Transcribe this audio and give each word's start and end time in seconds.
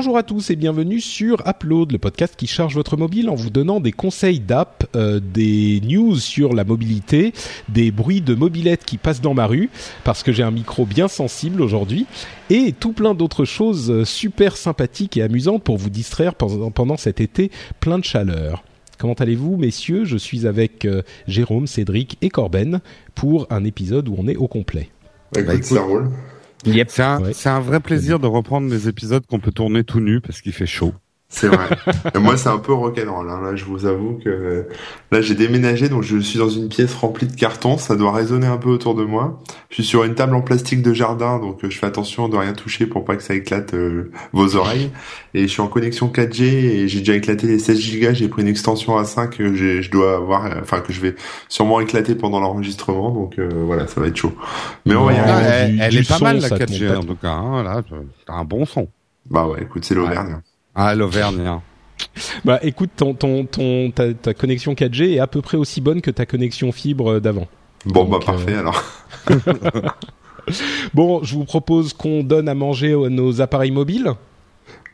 Bonjour 0.00 0.16
à 0.16 0.22
tous 0.22 0.48
et 0.48 0.56
bienvenue 0.56 0.98
sur 0.98 1.46
Upload, 1.46 1.92
le 1.92 1.98
podcast 1.98 2.32
qui 2.34 2.46
charge 2.46 2.74
votre 2.74 2.96
mobile 2.96 3.28
en 3.28 3.34
vous 3.34 3.50
donnant 3.50 3.80
des 3.80 3.92
conseils 3.92 4.40
d'app, 4.40 4.86
euh, 4.96 5.20
des 5.20 5.82
news 5.84 6.16
sur 6.16 6.54
la 6.54 6.64
mobilité, 6.64 7.34
des 7.68 7.90
bruits 7.90 8.22
de 8.22 8.34
mobilettes 8.34 8.86
qui 8.86 8.96
passent 8.96 9.20
dans 9.20 9.34
ma 9.34 9.44
rue, 9.44 9.68
parce 10.02 10.22
que 10.22 10.32
j'ai 10.32 10.42
un 10.42 10.52
micro 10.52 10.86
bien 10.86 11.06
sensible 11.06 11.60
aujourd'hui, 11.60 12.06
et 12.48 12.72
tout 12.72 12.94
plein 12.94 13.12
d'autres 13.12 13.44
choses 13.44 13.90
euh, 13.90 14.06
super 14.06 14.56
sympathiques 14.56 15.18
et 15.18 15.22
amusantes 15.22 15.64
pour 15.64 15.76
vous 15.76 15.90
distraire 15.90 16.34
pendant, 16.34 16.70
pendant 16.70 16.96
cet 16.96 17.20
été 17.20 17.50
plein 17.80 17.98
de 17.98 18.04
chaleur. 18.04 18.64
Comment 18.96 19.12
allez-vous, 19.12 19.58
messieurs? 19.58 20.06
Je 20.06 20.16
suis 20.16 20.46
avec 20.46 20.86
euh, 20.86 21.02
Jérôme, 21.28 21.66
Cédric 21.66 22.16
et 22.22 22.30
Corben 22.30 22.80
pour 23.14 23.46
un 23.50 23.64
épisode 23.64 24.08
où 24.08 24.14
on 24.16 24.28
est 24.28 24.36
au 24.36 24.48
complet. 24.48 24.88
Bah, 25.34 25.42
écoute, 25.42 25.64
ça 25.64 25.82
roule. 25.82 26.10
Yep. 26.66 26.90
C'est 26.90 27.02
un, 27.02 27.32
c'est 27.32 27.48
un 27.48 27.60
vrai 27.60 27.80
plaisir 27.80 28.18
de 28.18 28.26
reprendre 28.26 28.68
des 28.68 28.88
épisodes 28.88 29.24
qu'on 29.26 29.40
peut 29.40 29.52
tourner 29.52 29.84
tout 29.84 30.00
nu 30.00 30.20
parce 30.20 30.40
qu'il 30.40 30.52
fait 30.52 30.66
chaud. 30.66 30.94
C'est 31.32 31.46
vrai. 31.46 31.68
Et 32.14 32.18
moi, 32.18 32.36
c'est 32.36 32.48
un 32.48 32.58
peu 32.58 32.72
rock'n'roll. 32.72 33.30
Hein. 33.30 33.40
Là, 33.40 33.54
je 33.54 33.64
vous 33.64 33.86
avoue 33.86 34.18
que 34.22 34.66
là, 35.12 35.20
j'ai 35.20 35.36
déménagé, 35.36 35.88
donc 35.88 36.02
je 36.02 36.18
suis 36.18 36.40
dans 36.40 36.48
une 36.48 36.68
pièce 36.68 36.92
remplie 36.92 37.28
de 37.28 37.36
cartons. 37.36 37.78
Ça 37.78 37.94
doit 37.94 38.12
résonner 38.12 38.48
un 38.48 38.56
peu 38.56 38.68
autour 38.68 38.96
de 38.96 39.04
moi. 39.04 39.40
Je 39.70 39.76
suis 39.76 39.84
sur 39.84 40.02
une 40.02 40.16
table 40.16 40.34
en 40.34 40.42
plastique 40.42 40.82
de 40.82 40.92
jardin, 40.92 41.38
donc 41.38 41.62
euh, 41.62 41.70
je 41.70 41.78
fais 41.78 41.86
attention 41.86 42.28
de 42.28 42.36
rien 42.36 42.52
toucher 42.52 42.84
pour 42.84 43.04
pas 43.04 43.14
que 43.14 43.22
ça 43.22 43.34
éclate 43.34 43.74
euh, 43.74 44.10
vos 44.32 44.56
oreilles. 44.56 44.90
Et 45.32 45.42
je 45.42 45.46
suis 45.46 45.62
en 45.62 45.68
connexion 45.68 46.08
4G 46.08 46.42
et 46.42 46.88
j'ai 46.88 46.98
déjà 46.98 47.14
éclaté 47.14 47.46
les 47.46 47.60
16 47.60 48.00
Go. 48.00 48.08
J'ai 48.12 48.28
pris 48.28 48.42
une 48.42 48.48
extension 48.48 48.98
à 48.98 49.04
5 49.04 49.38
que 49.38 49.54
je 49.54 49.88
dois 49.88 50.16
avoir, 50.16 50.46
euh, 50.46 50.60
enfin 50.60 50.80
que 50.80 50.92
je 50.92 51.00
vais 51.00 51.14
sûrement 51.48 51.78
éclater 51.78 52.16
pendant 52.16 52.40
l'enregistrement. 52.40 53.12
Donc 53.12 53.38
voilà, 53.38 53.86
ça 53.86 54.00
va 54.00 54.08
être 54.08 54.16
chaud. 54.16 54.32
Mais 54.84 54.96
on 54.96 55.04
va 55.04 55.12
y 55.12 55.16
arriver. 55.16 55.78
Elle, 55.80 55.96
est 55.96 56.08
pas 56.08 56.18
mal 56.18 56.40
la 56.40 56.48
4G 56.48 56.96
en 56.96 57.04
tout 57.04 57.14
cas. 57.14 57.30
Hein, 57.30 57.62
là, 57.62 57.82
t'as 58.26 58.32
un 58.32 58.44
bon 58.44 58.66
son. 58.66 58.88
Bah 59.30 59.46
ouais, 59.46 59.62
écoute, 59.62 59.84
c'est 59.84 59.94
l'Auvergne. 59.94 60.40
Ah, 60.74 60.94
l'Auvergne. 60.94 61.46
Hein. 61.46 61.62
Bah 62.44 62.58
écoute, 62.62 62.90
ton, 62.96 63.14
ton, 63.14 63.44
ton, 63.44 63.90
ta, 63.90 64.12
ta, 64.14 64.34
connexion 64.34 64.72
4G 64.72 65.14
est 65.14 65.18
à 65.20 65.26
peu 65.26 65.42
près 65.42 65.56
aussi 65.56 65.80
bonne 65.80 66.00
que 66.00 66.10
ta 66.10 66.26
connexion 66.26 66.72
fibre 66.72 67.20
d'avant. 67.20 67.46
Bon, 67.84 68.04
bah 68.04 68.18
parfait 68.24 68.54
euh, 68.54 68.60
alors. 68.60 68.84
bon, 70.94 71.22
je 71.22 71.34
vous 71.34 71.44
propose 71.44 71.92
qu'on 71.92 72.22
donne 72.22 72.48
à 72.48 72.54
manger 72.54 72.92
à 72.92 73.08
nos 73.08 73.40
appareils 73.40 73.70
mobiles. 73.70 74.12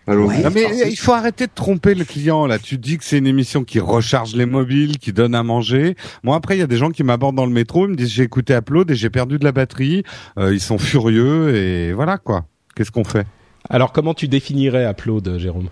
Non, 0.08 0.28
mais 0.54 0.88
il 0.88 0.96
faut 0.96 1.12
arrêter 1.12 1.46
de 1.46 1.52
tromper 1.52 1.94
le 1.94 2.04
client 2.04 2.46
là. 2.46 2.60
Tu 2.60 2.78
dis 2.78 2.96
que 2.96 3.04
c'est 3.04 3.18
une 3.18 3.26
émission 3.26 3.64
qui 3.64 3.80
recharge 3.80 4.36
les 4.36 4.46
mobiles, 4.46 4.98
qui 4.98 5.12
donne 5.12 5.34
à 5.34 5.42
manger. 5.42 5.96
Moi 6.22 6.36
après, 6.36 6.56
il 6.56 6.60
y 6.60 6.62
a 6.62 6.68
des 6.68 6.76
gens 6.76 6.90
qui 6.90 7.02
m'abordent 7.02 7.34
dans 7.34 7.46
le 7.46 7.52
métro, 7.52 7.86
ils 7.86 7.90
me 7.90 7.96
disent 7.96 8.10
j'ai 8.10 8.22
écouté 8.22 8.54
Upload 8.54 8.88
et 8.92 8.94
j'ai 8.94 9.10
perdu 9.10 9.38
de 9.40 9.44
la 9.44 9.50
batterie. 9.50 10.04
Euh, 10.38 10.54
ils 10.54 10.60
sont 10.60 10.78
furieux 10.78 11.56
et 11.56 11.92
voilà 11.92 12.18
quoi. 12.18 12.44
Qu'est-ce 12.76 12.92
qu'on 12.92 13.02
fait? 13.02 13.26
Alors 13.70 13.92
comment 13.92 14.14
tu 14.14 14.28
définirais 14.28 14.88
Upload, 14.88 15.38
Jérôme? 15.38 15.68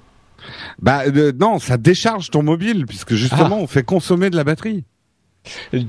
Bah 0.81 1.03
euh, 1.07 1.33
non, 1.39 1.59
ça 1.59 1.77
décharge 1.77 2.31
ton 2.31 2.43
mobile 2.43 2.85
puisque 2.87 3.15
justement 3.15 3.57
ah. 3.59 3.63
on 3.63 3.67
fait 3.67 3.83
consommer 3.83 4.31
de 4.31 4.37
la 4.37 4.45
batterie. 4.45 4.85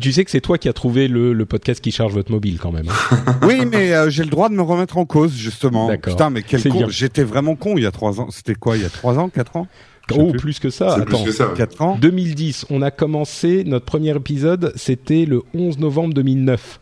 Tu 0.01 0.11
sais 0.11 0.25
que 0.25 0.31
c'est 0.31 0.41
toi 0.41 0.57
qui 0.57 0.67
as 0.67 0.73
trouvé 0.73 1.07
le, 1.07 1.31
le, 1.31 1.45
podcast 1.45 1.81
qui 1.81 1.91
charge 1.91 2.11
votre 2.11 2.29
mobile 2.29 2.59
quand 2.59 2.73
même. 2.73 2.87
Oui, 3.41 3.65
mais 3.65 3.93
euh, 3.93 4.09
j'ai 4.09 4.23
le 4.23 4.29
droit 4.29 4.49
de 4.49 4.53
me 4.53 4.61
remettre 4.61 4.97
en 4.97 5.05
cause 5.05 5.33
justement. 5.33 5.95
Putain, 5.97 6.29
mais 6.29 6.41
quel 6.41 6.61
con 6.61 6.89
J'étais 6.89 7.23
vraiment 7.23 7.55
con 7.55 7.77
il 7.77 7.83
y 7.83 7.85
a 7.85 7.91
trois 7.91 8.19
ans. 8.19 8.29
C'était 8.31 8.55
quoi 8.55 8.75
Il 8.75 8.83
y 8.83 8.85
a 8.85 8.89
trois 8.89 9.17
ans, 9.17 9.29
quatre 9.29 9.55
ans? 9.55 9.67
Oh, 10.13 10.31
plus. 10.33 10.59
que 10.59 10.69
ça. 10.69 10.95
Attends, 10.95 11.23
plus 11.23 11.23
que 11.23 11.31
ça, 11.31 11.51
4 11.55 11.81
ans? 11.81 11.97
2010, 11.99 12.67
on 12.69 12.81
a 12.81 12.91
commencé 12.91 13.63
notre 13.65 13.85
premier 13.85 14.15
épisode, 14.15 14.71
c'était 14.75 15.25
le 15.25 15.41
11 15.53 15.79
novembre 15.79 16.13
2009. 16.13 16.79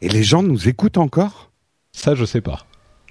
Et 0.00 0.08
les 0.08 0.22
gens 0.22 0.42
nous 0.42 0.68
écoutent 0.68 0.98
encore? 0.98 1.50
Ça, 1.92 2.14
je 2.14 2.24
sais 2.24 2.40
pas. 2.40 2.66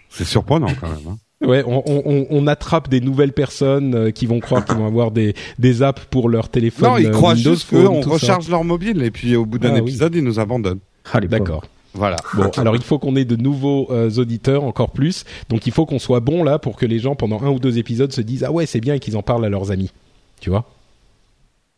C'est 0.09 0.25
surprenant 0.25 0.69
quand 0.79 0.89
même. 0.89 1.07
Hein. 1.07 1.17
Ouais, 1.41 1.63
on, 1.65 1.83
on, 1.87 2.27
on, 2.29 2.47
attrape 2.47 2.87
des 2.87 3.01
nouvelles 3.01 3.33
personnes 3.33 3.95
euh, 3.95 4.11
qui 4.11 4.27
vont 4.27 4.39
croire 4.39 4.63
qu'ils 4.63 4.75
vont 4.75 4.85
avoir 4.85 5.09
des, 5.09 5.33
des 5.57 5.81
apps 5.81 6.05
pour 6.09 6.29
leur 6.29 6.49
téléphone. 6.49 6.89
Non, 6.89 6.97
ils 6.97 7.07
euh, 7.07 7.11
croient 7.11 7.33
juste 7.33 7.69
qu'on 7.69 8.01
recharge 8.01 8.47
leur 8.47 8.63
mobile 8.63 9.01
et 9.01 9.09
puis 9.09 9.35
au 9.35 9.45
bout 9.45 9.57
d'un 9.57 9.73
ah 9.73 9.79
épisode, 9.79 10.13
ils 10.15 10.23
nous 10.23 10.39
abandonnent. 10.39 10.79
Allez, 11.11 11.27
d'accord. 11.27 11.65
Voilà. 11.93 12.17
Bon, 12.35 12.49
alors 12.57 12.75
il 12.75 12.83
faut 12.83 12.99
qu'on 12.99 13.15
ait 13.15 13.25
de 13.25 13.35
nouveaux 13.35 13.87
euh, 13.91 14.11
auditeurs 14.11 14.63
encore 14.63 14.91
plus. 14.91 15.25
Donc 15.49 15.65
il 15.65 15.73
faut 15.73 15.85
qu'on 15.85 15.99
soit 15.99 16.19
bon 16.19 16.43
là 16.43 16.59
pour 16.59 16.77
que 16.77 16.85
les 16.85 16.99
gens 16.99 17.15
pendant 17.15 17.41
un 17.41 17.49
ou 17.49 17.59
deux 17.59 17.79
épisodes 17.79 18.11
se 18.13 18.21
disent 18.21 18.43
ah 18.43 18.51
ouais 18.51 18.67
c'est 18.67 18.79
bien 18.79 18.93
et 18.93 18.99
qu'ils 18.99 19.17
en 19.17 19.23
parlent 19.23 19.43
à 19.43 19.49
leurs 19.49 19.71
amis. 19.71 19.91
Tu 20.39 20.51
vois? 20.51 20.65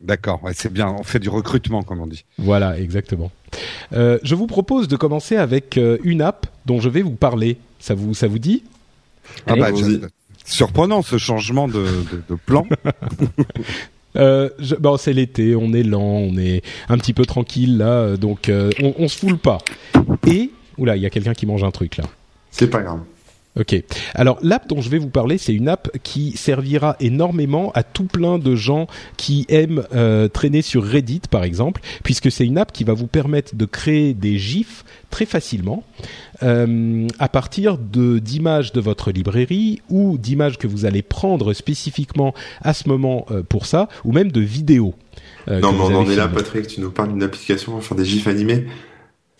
D'accord, 0.00 0.44
ouais, 0.44 0.52
c'est 0.54 0.72
bien. 0.72 0.94
On 0.98 1.02
fait 1.04 1.18
du 1.18 1.30
recrutement 1.30 1.82
comme 1.82 2.00
on 2.00 2.06
dit. 2.06 2.26
Voilà, 2.36 2.78
exactement. 2.78 3.30
Euh, 3.94 4.18
je 4.22 4.34
vous 4.34 4.46
propose 4.46 4.88
de 4.88 4.96
commencer 4.96 5.36
avec 5.36 5.80
une 6.02 6.20
app 6.20 6.46
dont 6.66 6.80
je 6.80 6.90
vais 6.90 7.02
vous 7.02 7.12
parler. 7.12 7.56
Ça 7.80 7.94
vous 7.94 8.12
ça 8.12 8.28
vous 8.28 8.38
dit? 8.38 8.62
Ah 9.46 9.56
bah, 9.56 9.70
surprenant 10.44 11.02
ce 11.02 11.18
changement 11.18 11.68
de, 11.68 11.86
de, 12.28 12.36
plan. 12.46 12.66
Euh, 14.16 14.48
bon, 14.78 14.96
c'est 14.96 15.12
l'été, 15.12 15.56
on 15.56 15.72
est 15.72 15.82
lent, 15.82 16.00
on 16.00 16.38
est 16.38 16.62
un 16.88 16.98
petit 16.98 17.12
peu 17.12 17.26
tranquille 17.26 17.78
là, 17.78 18.16
donc 18.16 18.48
euh, 18.48 18.70
on, 18.80 18.94
on 18.96 19.08
se 19.08 19.18
foule 19.18 19.38
pas. 19.38 19.58
Et 20.28 20.52
oula, 20.78 20.94
il 20.94 21.02
y 21.02 21.06
a 21.06 21.10
quelqu'un 21.10 21.34
qui 21.34 21.46
mange 21.46 21.64
un 21.64 21.72
truc 21.72 21.96
là. 21.96 22.04
C'est 22.52 22.70
pas 22.70 22.82
grave. 22.82 23.00
Ok. 23.58 23.80
Alors 24.14 24.38
l'app 24.42 24.68
dont 24.68 24.80
je 24.80 24.88
vais 24.88 24.98
vous 24.98 25.10
parler, 25.10 25.38
c'est 25.38 25.54
une 25.54 25.68
app 25.68 25.90
qui 26.02 26.36
servira 26.36 26.96
énormément 26.98 27.70
à 27.74 27.84
tout 27.84 28.04
plein 28.04 28.38
de 28.38 28.56
gens 28.56 28.88
qui 29.16 29.46
aiment 29.48 29.84
euh, 29.94 30.26
traîner 30.28 30.60
sur 30.60 30.84
Reddit, 30.84 31.22
par 31.30 31.44
exemple, 31.44 31.80
puisque 32.02 32.32
c'est 32.32 32.44
une 32.44 32.58
app 32.58 32.72
qui 32.72 32.82
va 32.82 32.94
vous 32.94 33.06
permettre 33.06 33.54
de 33.54 33.64
créer 33.64 34.12
des 34.12 34.38
gifs 34.38 34.84
très 35.10 35.26
facilement 35.26 35.84
euh, 36.42 37.06
à 37.20 37.28
partir 37.28 37.78
de 37.78 38.18
d'images 38.18 38.72
de 38.72 38.80
votre 38.80 39.12
librairie 39.12 39.80
ou 39.88 40.18
d'images 40.18 40.58
que 40.58 40.66
vous 40.66 40.84
allez 40.84 41.02
prendre 41.02 41.52
spécifiquement 41.52 42.34
à 42.60 42.74
ce 42.74 42.88
moment 42.88 43.26
euh, 43.30 43.44
pour 43.44 43.66
ça, 43.66 43.88
ou 44.04 44.10
même 44.10 44.32
de 44.32 44.40
vidéos. 44.40 44.94
Euh, 45.46 45.60
non, 45.60 45.72
mais 45.72 45.80
on 45.80 45.98
en 45.98 46.10
est 46.10 46.16
là, 46.16 46.26
Patrick. 46.26 46.66
Tu 46.66 46.80
nous 46.80 46.90
parles 46.90 47.12
d'une 47.12 47.22
application 47.22 47.72
pour 47.72 47.84
faire 47.84 47.96
des 47.96 48.04
gifs 48.04 48.26
animés? 48.26 48.66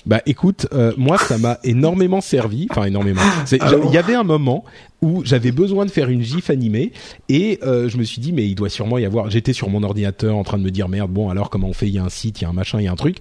Bah 0.06 0.20
écoute, 0.26 0.66
euh, 0.74 0.92
moi 0.98 1.16
ça 1.16 1.38
m'a 1.38 1.58
énormément 1.64 2.20
servi, 2.20 2.66
enfin 2.70 2.84
énormément. 2.84 3.22
Il 3.50 3.90
y 3.90 3.96
avait 3.96 4.14
un 4.14 4.22
moment 4.22 4.64
où 5.00 5.24
j'avais 5.24 5.50
besoin 5.50 5.86
de 5.86 5.90
faire 5.90 6.10
une 6.10 6.20
gif 6.20 6.50
animée 6.50 6.92
et 7.30 7.58
euh, 7.62 7.88
je 7.88 7.96
me 7.96 8.04
suis 8.04 8.20
dit 8.20 8.32
mais 8.32 8.46
il 8.46 8.54
doit 8.54 8.68
sûrement 8.68 8.98
y 8.98 9.06
avoir. 9.06 9.30
J'étais 9.30 9.54
sur 9.54 9.70
mon 9.70 9.82
ordinateur 9.82 10.36
en 10.36 10.44
train 10.44 10.58
de 10.58 10.62
me 10.62 10.70
dire 10.70 10.90
merde 10.90 11.10
bon 11.10 11.30
alors 11.30 11.48
comment 11.48 11.68
on 11.68 11.72
fait? 11.72 11.88
Il 11.88 11.94
y 11.94 11.98
a 11.98 12.04
un 12.04 12.10
site, 12.10 12.42
il 12.42 12.44
y 12.44 12.46
a 12.46 12.50
un 12.50 12.52
machin, 12.52 12.80
il 12.80 12.84
y 12.84 12.86
a 12.86 12.92
un 12.92 12.96
truc. 12.96 13.16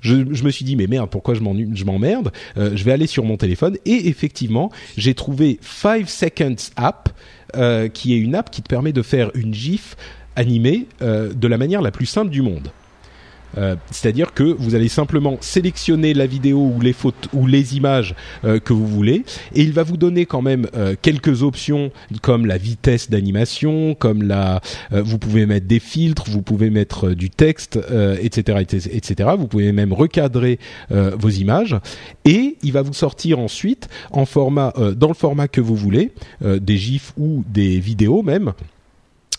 Je, 0.00 0.32
je 0.32 0.44
me 0.44 0.50
suis 0.50 0.64
dit 0.64 0.76
mais 0.76 0.86
merde 0.86 1.10
pourquoi 1.10 1.34
je 1.34 1.40
m'ennuie, 1.40 1.68
je 1.74 1.84
m'emmerde? 1.84 2.30
Euh, 2.56 2.70
je 2.76 2.84
vais 2.84 2.92
aller 2.92 3.08
sur 3.08 3.24
mon 3.24 3.36
téléphone 3.36 3.76
et 3.84 4.08
effectivement 4.08 4.70
j'ai 4.96 5.14
trouvé 5.14 5.58
Five 5.60 6.08
Seconds 6.08 6.70
App 6.76 7.08
qui 7.94 8.14
est 8.14 8.18
une 8.18 8.34
app 8.34 8.50
qui 8.50 8.62
te 8.62 8.68
permet 8.68 8.92
de 8.92 9.02
faire 9.02 9.30
une 9.34 9.54
gif 9.54 9.96
animée 10.36 10.86
de 11.00 11.48
la 11.48 11.58
manière 11.58 11.82
la 11.82 11.90
plus 11.90 12.06
simple 12.06 12.30
du 12.30 12.42
monde. 12.42 12.70
Euh, 13.56 13.76
c'est-à-dire 13.90 14.34
que 14.34 14.42
vous 14.42 14.74
allez 14.74 14.88
simplement 14.88 15.38
sélectionner 15.40 16.14
la 16.14 16.26
vidéo 16.26 16.72
ou 16.74 16.80
les 16.80 16.92
photos 16.92 17.30
ou 17.32 17.46
les 17.46 17.76
images 17.76 18.14
euh, 18.44 18.58
que 18.58 18.72
vous 18.72 18.86
voulez, 18.86 19.24
et 19.54 19.62
il 19.62 19.72
va 19.72 19.82
vous 19.82 19.96
donner 19.96 20.26
quand 20.26 20.42
même 20.42 20.66
euh, 20.74 20.94
quelques 21.00 21.42
options 21.42 21.90
comme 22.22 22.46
la 22.46 22.58
vitesse 22.58 23.10
d'animation, 23.10 23.94
comme 23.94 24.22
la, 24.22 24.60
vous 24.90 25.18
pouvez 25.18 25.46
mettre 25.46 25.66
des 25.66 25.80
filtres, 25.80 26.24
vous 26.28 26.42
pouvez 26.42 26.70
mettre 26.70 27.10
du 27.10 27.30
texte, 27.30 27.78
etc., 28.20 28.58
etc. 28.60 29.30
Vous 29.38 29.46
pouvez 29.46 29.72
même 29.72 29.92
recadrer 29.92 30.58
vos 30.90 31.28
images, 31.28 31.76
et 32.24 32.56
il 32.62 32.72
va 32.72 32.82
vous 32.82 32.92
sortir 32.92 33.38
ensuite 33.38 33.88
en 34.10 34.24
format, 34.24 34.72
dans 34.96 35.08
le 35.08 35.14
format 35.14 35.48
que 35.48 35.60
vous 35.60 35.76
voulez, 35.76 36.12
des 36.42 36.76
gifs 36.76 37.12
ou 37.16 37.44
des 37.48 37.78
vidéos 37.78 38.22
même. 38.22 38.52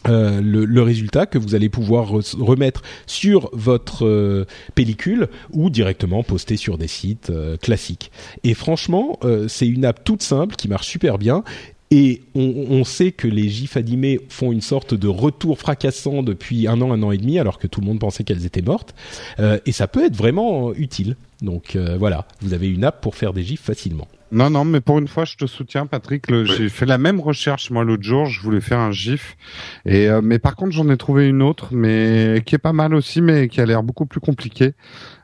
Euh, 0.07 0.40
le, 0.42 0.81
résultat 0.81 1.25
que 1.25 1.38
vous 1.38 1.56
allez 1.56 1.68
pouvoir 1.68 2.07
remettre 2.07 2.84
sur 3.06 3.50
votre 3.51 4.06
euh, 4.06 4.46
pellicule 4.74 5.28
ou 5.51 5.69
directement 5.69 6.24
poster 6.24 6.56
sur 6.56 6.78
des 6.78 6.88
sites 6.88 7.30
euh, 7.30 7.57
classiques. 7.57 8.12
Et 8.44 8.54
franchement, 8.54 9.19
c'est 9.48 9.68
une 9.68 9.86
app 9.86 10.04
toute 10.04 10.24
simple 10.24 10.56
qui 10.56 10.68
marche 10.68 10.88
super 10.88 11.18
bien. 11.18 11.44
Et 11.92 12.22
on, 12.36 12.68
on, 12.69 12.84
sait 12.84 13.12
que 13.12 13.28
les 13.28 13.50
gifs 13.50 13.75
animés 13.75 14.22
font 14.30 14.51
une 14.51 14.62
sorte 14.62 14.94
de 14.94 15.07
retour 15.07 15.57
fracassant 15.57 16.22
depuis 16.22 16.68
un 16.68 16.80
an, 16.81 16.92
un 16.92 17.02
an 17.02 17.12
et 17.12 17.18
demi, 17.18 17.40
alors 17.40 17.57
que 17.57 17.66
tout 17.66 17.81
le 17.81 17.88
monde 17.88 18.00
pensait 18.00 18.24
qu'elles 18.24 18.45
étaient 18.45 18.62
mortes. 18.62 18.94
et 19.40 19.72
ça 19.72 19.88
peut 19.88 20.06
être 20.06 20.16
vraiment 20.16 20.72
utile. 20.75 21.16
Donc 21.42 21.75
voilà, 21.98 22.28
vous 22.42 22.54
avez 22.54 22.69
une 22.69 22.84
app 22.84 23.02
pour 23.02 23.16
faire 23.16 23.34
des 23.34 23.44
gifs 23.44 23.62
facilement. 23.62 24.07
Non, 24.31 24.50
non, 24.50 24.64
mais 24.64 24.81
pour 24.81 25.00
une 25.00 25.08
fois, 25.08 25.26
je 25.26 25.36
te 25.36 25.46
soutiens, 25.46 25.86
Patrick. 25.86 26.26
J'ai 26.46 26.70
fait 26.70 26.86
la 26.86 26.98
même 26.98 27.20
recherche 27.20 27.72
moi 27.72 27.84
l'autre 27.84 28.04
jour. 28.04 28.26
Je 28.26 28.42
voulais 28.42 28.62
faire 28.62 28.80
un 28.80 28.92
GIF, 28.92 29.38
et 29.86 30.08
euh, 30.08 30.22
mais 30.24 30.40
par 30.40 30.56
contre, 30.56 30.72
j'en 30.72 30.90
ai 30.90 30.98
trouvé 30.98 31.28
une 31.28 31.42
autre, 31.42 31.70
mais 31.72 32.44
qui 32.46 32.56
est 32.56 32.60
pas 32.60 32.74
mal 32.74 32.94
aussi, 32.94 33.22
mais 33.22 33.48
qui 33.48 33.62
a 33.62 33.66
l'air 33.66 33.84
beaucoup 33.84 34.06
plus 34.06 34.20
compliquée, 34.20 34.74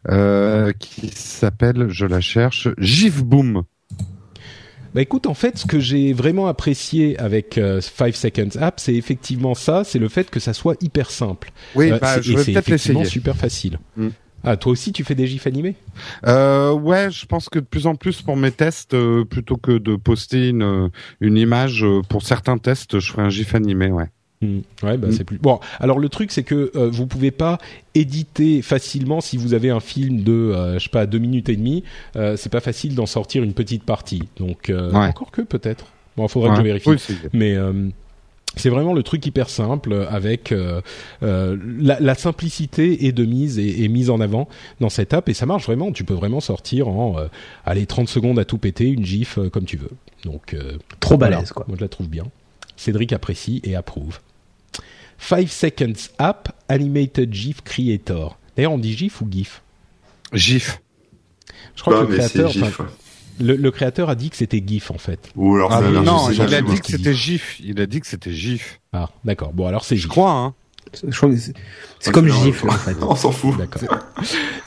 euh, 0.10 0.72
qui 0.80 1.10
s'appelle, 1.10 1.88
je 1.90 2.06
la 2.06 2.22
cherche, 2.22 2.70
GIF 2.80 3.24
Boom. 3.24 3.64
Bah 4.96 5.02
écoute, 5.02 5.28
en 5.28 5.34
fait, 5.34 5.58
ce 5.58 5.66
que 5.66 5.78
j'ai 5.78 6.14
vraiment 6.14 6.48
apprécié 6.48 7.20
avec 7.20 7.56
5 7.56 7.62
euh, 7.62 7.82
Seconds 7.82 8.58
App, 8.62 8.80
c'est 8.80 8.96
effectivement 8.96 9.54
ça, 9.54 9.84
c'est 9.84 10.00
le 10.00 10.08
fait 10.08 10.30
que 10.30 10.40
ça 10.40 10.54
soit 10.54 10.82
hyper 10.82 11.12
simple. 11.12 11.52
Oui, 11.76 11.92
euh, 11.92 12.00
bah, 12.00 12.22
je 12.22 12.32
vais 12.32 12.54
peut-être 12.54 12.70
l'essayer. 12.70 13.04
super 13.04 13.36
facile. 13.36 13.78
Mm. 13.98 14.08
Ah, 14.46 14.58
toi 14.58 14.72
aussi, 14.72 14.92
tu 14.92 15.04
fais 15.04 15.16
des 15.16 15.28
gifs 15.28 15.48
animés? 15.48 15.76
Euh, 16.28 16.72
Ouais, 16.74 17.10
je 17.12 17.26
pense 17.26 17.50
que 17.50 17.60
de 17.60 17.66
plus 17.66 17.88
en 17.88 17.96
plus 17.96 18.22
pour 18.22 18.38
mes 18.38 18.52
tests, 18.52 18.94
euh, 18.94 19.26
plutôt 19.26 19.58
que 19.58 19.78
de 19.78 19.96
poster 19.96 20.50
une, 20.50 20.90
une 21.20 21.38
image 21.38 21.86
pour 22.10 22.24
certains 22.24 22.58
tests, 22.58 23.00
je 23.00 23.12
ferai 23.12 23.24
un 23.24 23.30
gif 23.30 23.56
animé, 23.56 23.90
ouais. 23.90 24.10
Hmm. 24.42 24.60
Ouais, 24.84 24.98
bah, 24.98 25.08
mm. 25.08 25.12
c'est 25.14 25.24
plus 25.24 25.38
bon. 25.38 25.60
Alors 25.80 25.98
le 25.98 26.10
truc 26.10 26.32
c'est 26.32 26.44
que 26.44 26.72
euh, 26.76 26.90
vous 26.90 27.08
pouvez 27.08 27.32
pas 27.32 27.58
éditer 27.94 28.62
facilement 28.62 29.22
si 29.22 29.38
vous 29.38 29.54
avez 29.54 29.70
un 29.70 29.80
film 29.80 30.24
de 30.24 30.34
euh, 30.34 30.78
je 30.78 30.84
sais 30.84 30.90
pas 30.90 31.06
deux 31.06 31.20
minutes 31.20 31.48
et 31.50 31.56
demie. 31.56 31.84
Euh, 32.16 32.36
c'est 32.36 32.52
pas 32.52 32.60
facile 32.60 32.96
d'en 32.96 33.06
sortir 33.06 33.44
une 33.44 33.54
petite 33.54 33.84
partie. 33.84 34.24
Donc 34.38 34.70
euh, 34.70 34.92
encore 34.92 35.32
que 35.32 35.42
peut-être. 35.42 35.86
Bon, 36.18 36.28
faudra 36.28 36.52
que 36.52 36.58
je 36.58 36.62
vérifie. 36.62 36.90
Mais 37.34 37.58
c'est 38.58 38.70
vraiment 38.70 38.94
le 38.94 39.04
truc 39.04 39.26
hyper 39.26 39.50
simple 39.50 40.08
avec 40.10 40.54
la, 41.22 42.00
la, 42.00 42.16
simplicité 42.16 43.06
et 43.06 43.12
de 43.12 43.26
mise 43.26 43.60
et, 43.60 43.88
mise 43.88 44.10
en 44.10 44.20
avant 44.20 44.48
dans 44.80 44.90
cette 44.90 45.14
app 45.14 45.30
et 45.30 45.34
ça 45.34 45.46
marche 45.46 45.66
vraiment. 45.66 45.92
Tu 45.92 46.04
peux 46.04 46.14
vraiment 46.14 46.40
sortir 46.40 46.88
en 46.88 47.16
allez 47.66 47.86
30 47.86 48.08
secondes 48.08 48.40
à 48.40 48.46
tout 48.46 48.58
péter 48.58 48.88
une 48.88 49.06
gif 49.06 49.40
comme 49.52 49.66
tu 49.66 49.78
veux. 49.78 49.92
Donc 50.24 50.56
trop 51.00 51.18
balèze 51.18 51.52
quoi. 51.52 51.66
Moi 51.68 51.78
je 51.78 51.84
la 51.84 51.90
trouve 51.90 52.08
bien. 52.08 52.26
Cédric 52.78 53.14
apprécie 53.14 53.62
et 53.64 53.76
approuve. 53.76 54.20
5 55.20 55.50
Seconds 55.50 56.10
App 56.18 56.52
Animated 56.68 57.34
GIF 57.34 57.62
Creator. 57.62 58.38
D'ailleurs, 58.56 58.74
on 58.74 58.78
dit 58.78 58.96
GIF 58.96 59.22
ou 59.22 59.28
GIF? 59.30 59.62
GIF. 60.34 60.82
Je 61.76 61.82
crois 61.82 62.06
que 62.06 62.12
le 62.12 62.18
créateur, 62.18 62.52
le, 63.40 63.70
créateur 63.72 64.10
a 64.10 64.16
dit 64.16 64.30
que 64.30 64.38
c'était 64.38 64.64
GIF 64.66 64.92
en 64.92 64.98
fait. 64.98 65.30
Ou 65.36 65.56
alors 65.56 65.72
ah, 65.72 65.82
non, 65.82 66.30
il 66.32 66.42
a 66.54 66.62
dit 66.62 66.80
que 66.80 66.88
c'était 66.88 67.14
GIF. 67.14 67.60
Il 67.64 67.80
a 67.82 67.86
dit 67.86 68.00
que 68.00 68.08
c'était 68.08 68.32
GIF. 68.32 68.80
Ah, 68.94 69.10
d'accord. 69.24 69.54
Bon, 69.54 69.68
alors 69.68 69.84
c'est 69.84 69.96
GIF. 69.96 70.06
Je 70.06 70.10
crois, 70.10 70.32
hein. 70.32 70.54
C'est 70.94 72.12
comme 72.12 72.28
GIF 72.28 72.64
en 72.64 72.72
fait. 72.72 72.96
On 73.02 73.16
s'en 73.16 73.32
fout. 73.32 73.58
D'accord. 73.58 74.00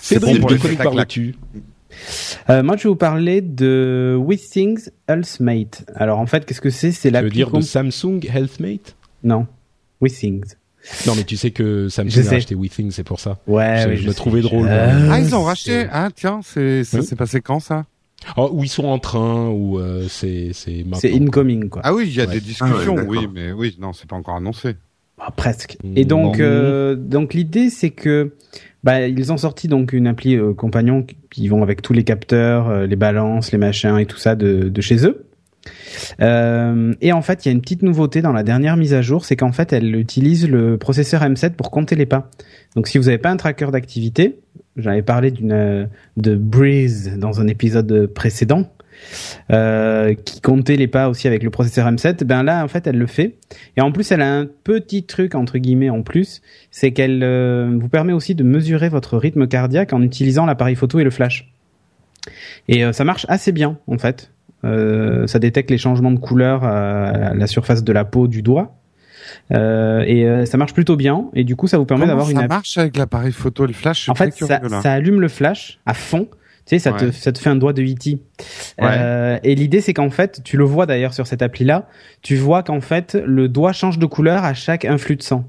Cédric, 0.00 0.44
de 0.44 0.56
quoi 0.56 0.84
parles-tu 0.84 1.34
euh, 2.50 2.62
moi, 2.62 2.76
je 2.76 2.84
vais 2.84 2.88
vous 2.90 2.96
parler 2.96 3.40
de 3.40 4.16
WeThings 4.20 4.90
Healthmate. 5.08 5.84
Alors, 5.94 6.18
en 6.18 6.26
fait, 6.26 6.44
qu'est-ce 6.44 6.60
que 6.60 6.70
c'est? 6.70 6.92
C'est 6.92 7.10
la. 7.10 7.20
Tu 7.20 7.24
veux 7.24 7.30
dire 7.30 7.50
de 7.50 7.60
Samsung 7.60 8.20
Healthmate? 8.32 8.94
Non, 9.24 9.46
WeThings. 10.00 10.54
Non, 11.06 11.14
mais 11.16 11.24
tu 11.24 11.36
sais 11.36 11.50
que 11.50 11.88
Samsung 11.88 12.28
a 12.28 12.36
acheté 12.36 12.54
WeThings, 12.54 12.92
c'est 12.92 13.04
pour 13.04 13.20
ça. 13.20 13.38
Ouais, 13.46 13.96
je, 13.96 14.06
me 14.06 14.14
trouvais 14.14 14.40
drôle. 14.40 14.68
Euh, 14.68 15.08
ah, 15.10 15.18
ils 15.18 15.34
ont 15.34 15.42
racheté. 15.42 15.86
Ah, 15.90 16.08
tiens, 16.14 16.40
c'est 16.44 16.84
ça 16.84 17.02
s'est 17.02 17.16
passé 17.16 17.40
quand 17.40 17.60
ça? 17.60 17.84
Oh, 18.36 18.50
ou 18.52 18.64
ils 18.64 18.68
sont 18.68 18.86
en 18.86 18.98
train, 18.98 19.48
ou 19.48 19.78
euh, 19.78 20.06
c'est 20.08 20.50
c'est 20.52 20.84
C'est 20.94 21.12
incoming 21.14 21.68
quoi. 21.68 21.82
Ah 21.84 21.94
oui, 21.94 22.04
il 22.08 22.14
y 22.14 22.20
a 22.20 22.26
des 22.26 22.40
discussions, 22.40 22.96
ah 22.98 23.04
oui, 23.06 23.28
mais 23.32 23.52
oui, 23.52 23.76
non, 23.80 23.92
c'est 23.92 24.08
pas 24.08 24.16
encore 24.16 24.36
annoncé. 24.36 24.76
Bah, 25.16 25.32
presque. 25.34 25.76
Et 25.96 26.04
donc, 26.04 26.38
euh, 26.40 26.94
donc 26.94 27.34
l'idée 27.34 27.70
c'est 27.70 27.90
que 27.90 28.32
bah, 28.84 29.06
ils 29.06 29.32
ont 29.32 29.36
sorti 29.36 29.68
donc 29.68 29.92
une 29.92 30.06
appli 30.06 30.36
euh, 30.36 30.54
compagnon 30.54 31.04
qui 31.30 31.48
vont 31.48 31.62
avec 31.62 31.82
tous 31.82 31.92
les 31.92 32.04
capteurs, 32.04 32.68
euh, 32.68 32.86
les 32.86 32.96
balances, 32.96 33.50
les 33.52 33.58
machins 33.58 33.98
et 33.98 34.06
tout 34.06 34.18
ça 34.18 34.36
de, 34.36 34.68
de 34.68 34.80
chez 34.80 35.04
eux. 35.04 35.26
Euh, 36.20 36.94
et 37.00 37.12
en 37.12 37.22
fait, 37.22 37.44
il 37.44 37.48
y 37.48 37.50
a 37.50 37.52
une 37.52 37.60
petite 37.60 37.82
nouveauté 37.82 38.22
dans 38.22 38.32
la 38.32 38.42
dernière 38.42 38.76
mise 38.76 38.94
à 38.94 39.02
jour, 39.02 39.24
c'est 39.24 39.36
qu'en 39.36 39.52
fait, 39.52 39.72
elle 39.72 39.96
utilise 39.96 40.48
le 40.48 40.78
processeur 40.78 41.22
M7 41.22 41.50
pour 41.50 41.70
compter 41.70 41.96
les 41.96 42.06
pas. 42.06 42.30
Donc, 42.76 42.86
si 42.88 42.98
vous 42.98 43.04
n'avez 43.04 43.18
pas 43.18 43.30
un 43.30 43.36
tracker 43.36 43.70
d'activité, 43.72 44.38
j'avais 44.78 45.02
parlé 45.02 45.30
d'une 45.30 45.52
euh, 45.52 45.86
de 46.16 46.34
Breeze 46.34 47.19
dans 47.19 47.40
un 47.40 47.46
épisode 47.46 48.06
précédent, 48.06 48.72
euh, 49.52 50.14
qui 50.14 50.40
comptait 50.40 50.76
les 50.76 50.88
pas 50.88 51.08
aussi 51.08 51.26
avec 51.26 51.42
le 51.42 51.50
processeur 51.50 51.90
M7, 51.90 52.25
ben 52.25 52.42
là 52.42 52.64
en 52.64 52.69
fait 52.69 52.86
elle 52.86 52.98
le 52.98 53.06
fait. 53.06 53.36
Et 53.76 53.80
en 53.80 53.92
plus 53.92 54.10
elle 54.12 54.22
a 54.22 54.32
un 54.32 54.46
petit 54.46 55.04
truc 55.04 55.34
entre 55.34 55.58
guillemets 55.58 55.90
en 55.90 56.02
plus, 56.02 56.42
c'est 56.70 56.92
qu'elle 56.92 57.22
euh, 57.22 57.76
vous 57.78 57.88
permet 57.88 58.12
aussi 58.12 58.34
de 58.34 58.44
mesurer 58.44 58.88
votre 58.88 59.16
rythme 59.16 59.46
cardiaque 59.46 59.92
en 59.92 60.02
utilisant 60.02 60.46
l'appareil 60.46 60.75
photo 60.75 60.98
et 60.98 61.04
le 61.04 61.10
flash. 61.10 61.52
Et 62.69 62.92
ça 62.92 63.04
marche 63.04 63.25
assez 63.28 63.52
bien 63.52 63.78
en 63.86 63.96
fait. 63.96 64.32
ça 64.62 65.38
détecte 65.38 65.70
les 65.70 65.78
changements 65.78 66.10
de 66.10 66.19
couleur 66.19 66.62
à 66.62 67.32
la 67.34 67.46
surface 67.46 67.82
de 67.82 67.92
la 67.92 68.04
peau 68.04 68.28
du 68.28 68.42
doigt. 68.42 68.78
Et 69.50 70.46
ça 70.46 70.58
marche 70.58 70.74
plutôt 70.74 70.96
bien 70.96 71.26
et 71.34 71.44
du 71.44 71.56
coup 71.56 71.66
ça 71.66 71.78
vous 71.78 71.86
permet 71.86 72.06
d'avoir 72.06 72.30
une 72.30 72.38
ça 72.38 72.48
marche 72.48 72.76
avec 72.78 72.96
l'appareil 72.96 73.32
photo 73.32 73.64
et 73.64 73.68
le 73.68 73.72
flash? 73.72 74.08
En 74.08 74.14
fait 74.14 74.34
ça, 74.34 74.60
ça, 74.82 74.92
allume 74.92 75.20
le 75.20 75.28
flash 75.28 75.78
à 75.86 75.94
fond 75.94 76.28
tu 76.68 76.78
sais, 76.78 76.80
ça, 76.80 76.92
te, 76.92 77.10
ça 77.12 77.32
te 77.32 77.38
fait 77.38 77.48
un 77.48 77.56
doigt 77.56 77.72
de 77.72 77.82
E.T. 77.82 78.18
Euh, 78.82 79.38
et 79.42 79.54
l'idée, 79.54 79.80
c'est 79.80 79.94
qu'en 79.94 80.10
fait, 80.10 80.42
tu 80.44 80.58
le 80.58 80.64
vois 80.64 80.84
d'ailleurs 80.84 81.14
sur 81.14 81.26
cette 81.26 81.40
appli-là, 81.40 81.88
tu 82.20 82.36
vois 82.36 82.62
qu'en 82.62 82.82
fait, 82.82 83.16
le 83.24 83.48
doigt 83.48 83.72
change 83.72 83.98
de 83.98 84.04
couleur 84.04 84.44
à 84.44 84.52
chaque 84.52 84.84
influx 84.84 85.16
de 85.16 85.22
sang. 85.22 85.46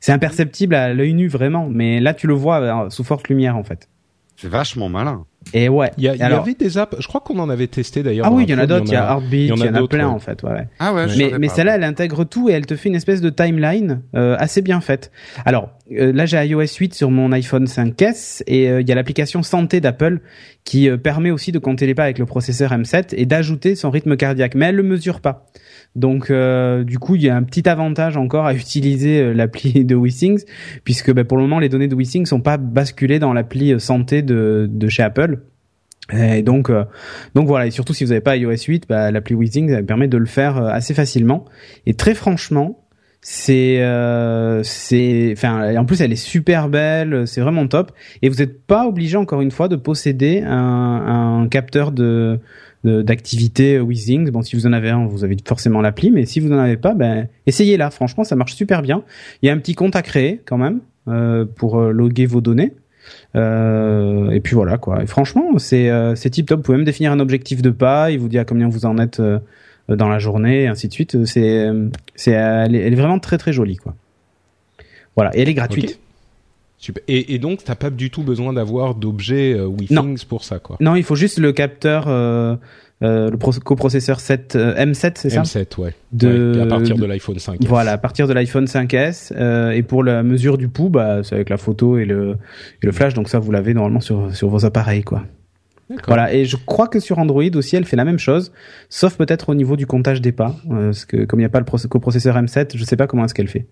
C'est 0.00 0.10
imperceptible 0.10 0.74
à 0.74 0.92
l'œil 0.92 1.14
nu 1.14 1.28
vraiment, 1.28 1.68
mais 1.70 2.00
là, 2.00 2.14
tu 2.14 2.26
le 2.26 2.34
vois 2.34 2.60
euh, 2.60 2.90
sous 2.90 3.04
forte 3.04 3.28
lumière 3.28 3.56
en 3.56 3.62
fait. 3.62 3.88
C'est 4.34 4.48
vachement 4.48 4.88
malin. 4.88 5.24
Et 5.52 5.68
ouais. 5.68 5.90
Il 5.98 6.04
y, 6.04 6.08
a, 6.08 6.16
y 6.16 6.22
avait 6.22 6.54
des 6.54 6.78
apps. 6.78 6.96
Je 6.98 7.06
crois 7.06 7.20
qu'on 7.20 7.38
en 7.38 7.50
avait 7.50 7.66
testé 7.66 8.02
d'ailleurs. 8.02 8.26
Ah 8.26 8.32
oui, 8.32 8.44
il 8.46 8.50
y 8.50 8.54
en 8.54 8.58
a 8.58 8.66
d'autres. 8.66 8.86
Il 8.86 8.92
y 8.92 8.96
a 8.96 9.04
Heartbeat, 9.10 9.32
il 9.32 9.48
y 9.48 9.68
en 9.68 9.74
a, 9.74 9.86
plein 9.86 10.08
en 10.08 10.18
fait. 10.18 10.42
Ouais. 10.42 10.66
Ah 10.78 10.94
ouais. 10.94 11.06
Mais, 11.16 11.38
mais 11.38 11.48
celle-là, 11.48 11.76
elle 11.76 11.84
intègre 11.84 12.24
tout 12.24 12.48
et 12.48 12.52
elle 12.52 12.66
te 12.66 12.76
fait 12.76 12.88
une 12.88 12.94
espèce 12.94 13.20
de 13.20 13.30
timeline 13.30 14.02
euh, 14.14 14.36
assez 14.38 14.62
bien 14.62 14.80
faite. 14.80 15.10
Alors 15.44 15.70
euh, 15.92 16.12
là, 16.12 16.24
j'ai 16.26 16.42
iOS 16.44 16.62
8 16.78 16.94
sur 16.94 17.10
mon 17.10 17.30
iPhone 17.32 17.66
5S 17.66 18.42
et 18.46 18.68
euh, 18.70 18.80
il 18.80 18.88
y 18.88 18.92
a 18.92 18.94
l'application 18.94 19.42
santé 19.42 19.80
d'Apple 19.80 20.20
qui 20.64 20.88
euh, 20.88 20.96
permet 20.96 21.30
aussi 21.30 21.52
de 21.52 21.58
compter 21.58 21.86
les 21.86 21.94
pas 21.94 22.04
avec 22.04 22.18
le 22.18 22.24
processeur 22.24 22.72
M7 22.72 23.14
et 23.14 23.26
d'ajouter 23.26 23.74
son 23.74 23.90
rythme 23.90 24.16
cardiaque. 24.16 24.54
Mais 24.54 24.66
elle 24.66 24.76
le 24.76 24.82
mesure 24.82 25.20
pas. 25.20 25.46
Donc 25.94 26.32
du 26.32 26.98
coup, 26.98 27.14
il 27.14 27.22
y 27.22 27.28
a 27.28 27.36
un 27.36 27.44
petit 27.44 27.68
avantage 27.68 28.16
encore 28.16 28.46
à 28.46 28.54
utiliser 28.54 29.32
l'appli 29.32 29.84
de 29.84 29.94
WeSings 29.94 30.42
puisque 30.82 31.12
bah, 31.12 31.22
pour 31.22 31.36
le 31.36 31.44
moment, 31.44 31.60
les 31.60 31.68
données 31.68 31.86
de 31.86 31.94
WeSings 31.94 32.26
sont 32.26 32.40
pas 32.40 32.56
basculées 32.56 33.20
dans 33.20 33.32
l'appli 33.32 33.78
santé 33.78 34.22
de, 34.22 34.68
de 34.68 34.88
chez 34.88 35.04
Apple. 35.04 35.33
Et 36.12 36.42
donc, 36.42 36.70
euh, 36.70 36.84
donc 37.34 37.46
voilà. 37.46 37.66
Et 37.66 37.70
surtout, 37.70 37.94
si 37.94 38.04
vous 38.04 38.10
n'avez 38.10 38.20
pas 38.20 38.36
iOS 38.36 38.64
8, 38.68 38.84
bah, 38.88 39.10
l'appli 39.10 39.36
ça 39.70 39.82
permet 39.82 40.08
de 40.08 40.18
le 40.18 40.26
faire 40.26 40.58
euh, 40.58 40.68
assez 40.68 40.94
facilement. 40.94 41.44
Et 41.86 41.94
très 41.94 42.14
franchement, 42.14 42.84
c'est, 43.22 43.80
euh, 43.80 44.62
c'est, 44.64 45.32
enfin, 45.34 45.74
en 45.76 45.86
plus, 45.86 46.02
elle 46.02 46.12
est 46.12 46.16
super 46.16 46.68
belle. 46.68 47.26
C'est 47.26 47.40
vraiment 47.40 47.66
top. 47.66 47.92
Et 48.20 48.28
vous 48.28 48.36
n'êtes 48.36 48.66
pas 48.66 48.86
obligé, 48.86 49.16
encore 49.16 49.40
une 49.40 49.50
fois, 49.50 49.68
de 49.68 49.76
posséder 49.76 50.42
un, 50.42 51.40
un 51.42 51.48
capteur 51.48 51.92
de 51.92 52.38
d'activité 52.84 53.80
Weezing. 53.80 54.28
Bon, 54.28 54.42
si 54.42 54.56
vous 54.56 54.66
en 54.66 54.74
avez 54.74 54.90
un, 54.90 55.06
vous 55.06 55.24
avez 55.24 55.38
forcément 55.42 55.80
l'appli. 55.80 56.10
Mais 56.10 56.26
si 56.26 56.38
vous 56.38 56.50
n'en 56.50 56.58
avez 56.58 56.76
pas, 56.76 56.92
ben, 56.92 57.28
essayez-la. 57.46 57.88
Franchement, 57.88 58.24
ça 58.24 58.36
marche 58.36 58.54
super 58.54 58.82
bien. 58.82 59.04
Il 59.40 59.46
y 59.46 59.48
a 59.48 59.54
un 59.54 59.58
petit 59.58 59.74
compte 59.74 59.96
à 59.96 60.02
créer 60.02 60.42
quand 60.44 60.58
même 60.58 60.80
euh, 61.08 61.46
pour 61.46 61.80
loguer 61.80 62.26
vos 62.26 62.42
données. 62.42 62.74
Euh, 63.36 64.30
et 64.30 64.40
puis 64.40 64.54
voilà 64.54 64.78
quoi. 64.78 65.02
Et 65.02 65.06
franchement, 65.06 65.58
c'est 65.58 65.90
euh, 65.90 66.14
c'est 66.14 66.30
tip 66.30 66.46
top. 66.46 66.58
Vous 66.58 66.62
pouvez 66.62 66.78
même 66.78 66.86
définir 66.86 67.12
un 67.12 67.20
objectif 67.20 67.62
de 67.62 67.70
pas. 67.70 68.10
Il 68.10 68.18
vous 68.18 68.28
dit 68.28 68.38
à 68.38 68.44
combien 68.44 68.68
vous 68.68 68.86
en 68.86 68.98
êtes 68.98 69.20
euh, 69.20 69.38
dans 69.88 70.08
la 70.08 70.18
journée, 70.18 70.62
et 70.62 70.66
ainsi 70.66 70.88
de 70.88 70.92
suite. 70.92 71.24
C'est 71.24 71.68
c'est 72.14 72.32
elle, 72.32 72.74
est 72.74 72.94
vraiment 72.94 73.18
très 73.18 73.38
très 73.38 73.52
jolie 73.52 73.76
quoi. 73.76 73.94
Voilà, 75.16 75.36
et 75.36 75.42
elle 75.42 75.48
est 75.48 75.54
gratuite. 75.54 76.00
Super. 76.84 77.02
Et, 77.08 77.34
et 77.34 77.38
donc, 77.38 77.64
t'as 77.64 77.76
pas 77.76 77.88
du 77.88 78.10
tout 78.10 78.22
besoin 78.22 78.52
d'avoir 78.52 78.94
d'objets 78.94 79.54
euh, 79.54 79.70
pour 80.28 80.44
ça, 80.44 80.58
quoi. 80.58 80.76
Non, 80.80 80.96
il 80.96 81.02
faut 81.02 81.14
juste 81.14 81.38
le 81.38 81.50
capteur 81.52 82.08
euh, 82.08 82.56
le 83.04 83.60
coprocesseur 83.60 84.20
7 84.20 84.56
euh, 84.56 84.74
M7, 84.74 85.12
c'est 85.16 85.30
ça 85.30 85.42
M7, 85.42 85.80
ouais. 85.80 85.94
De, 86.12 86.60
à 86.62 86.66
partir 86.66 86.96
de 86.96 87.04
l'iPhone 87.04 87.38
5. 87.38 87.58
Voilà, 87.66 87.92
à 87.92 87.98
partir 87.98 88.28
de 88.28 88.32
l'iPhone 88.32 88.66
5S. 88.66 89.32
Euh, 89.36 89.72
et 89.72 89.82
pour 89.82 90.04
la 90.04 90.22
mesure 90.22 90.58
du 90.58 90.68
pouls, 90.68 90.90
bah, 90.90 91.22
c'est 91.22 91.34
avec 91.34 91.50
la 91.50 91.56
photo 91.56 91.98
et 91.98 92.04
le, 92.04 92.36
et 92.82 92.86
le 92.86 92.92
flash. 92.92 93.14
Donc 93.14 93.28
ça, 93.28 93.38
vous 93.38 93.50
l'avez 93.52 93.74
normalement 93.74 94.00
sur, 94.00 94.34
sur 94.34 94.48
vos 94.48 94.64
appareils, 94.64 95.02
quoi. 95.02 95.24
Voilà, 96.06 96.32
et 96.32 96.46
je 96.46 96.56
crois 96.56 96.88
que 96.88 96.98
sur 96.98 97.18
Android 97.18 97.42
aussi, 97.54 97.76
elle 97.76 97.84
fait 97.84 97.96
la 97.96 98.06
même 98.06 98.18
chose, 98.18 98.52
sauf 98.88 99.16
peut-être 99.16 99.50
au 99.50 99.54
niveau 99.54 99.76
du 99.76 99.86
comptage 99.86 100.22
des 100.22 100.32
pas, 100.32 100.56
parce 100.66 101.04
que 101.04 101.26
comme 101.26 101.40
il 101.40 101.42
n'y 101.42 101.46
a 101.46 101.50
pas 101.50 101.60
le 101.60 101.88
coprocesseur 101.88 102.36
M7, 102.36 102.74
je 102.74 102.84
sais 102.84 102.96
pas 102.96 103.06
comment 103.06 103.26
est-ce 103.26 103.34
qu'elle 103.34 103.48
fait. 103.48 103.66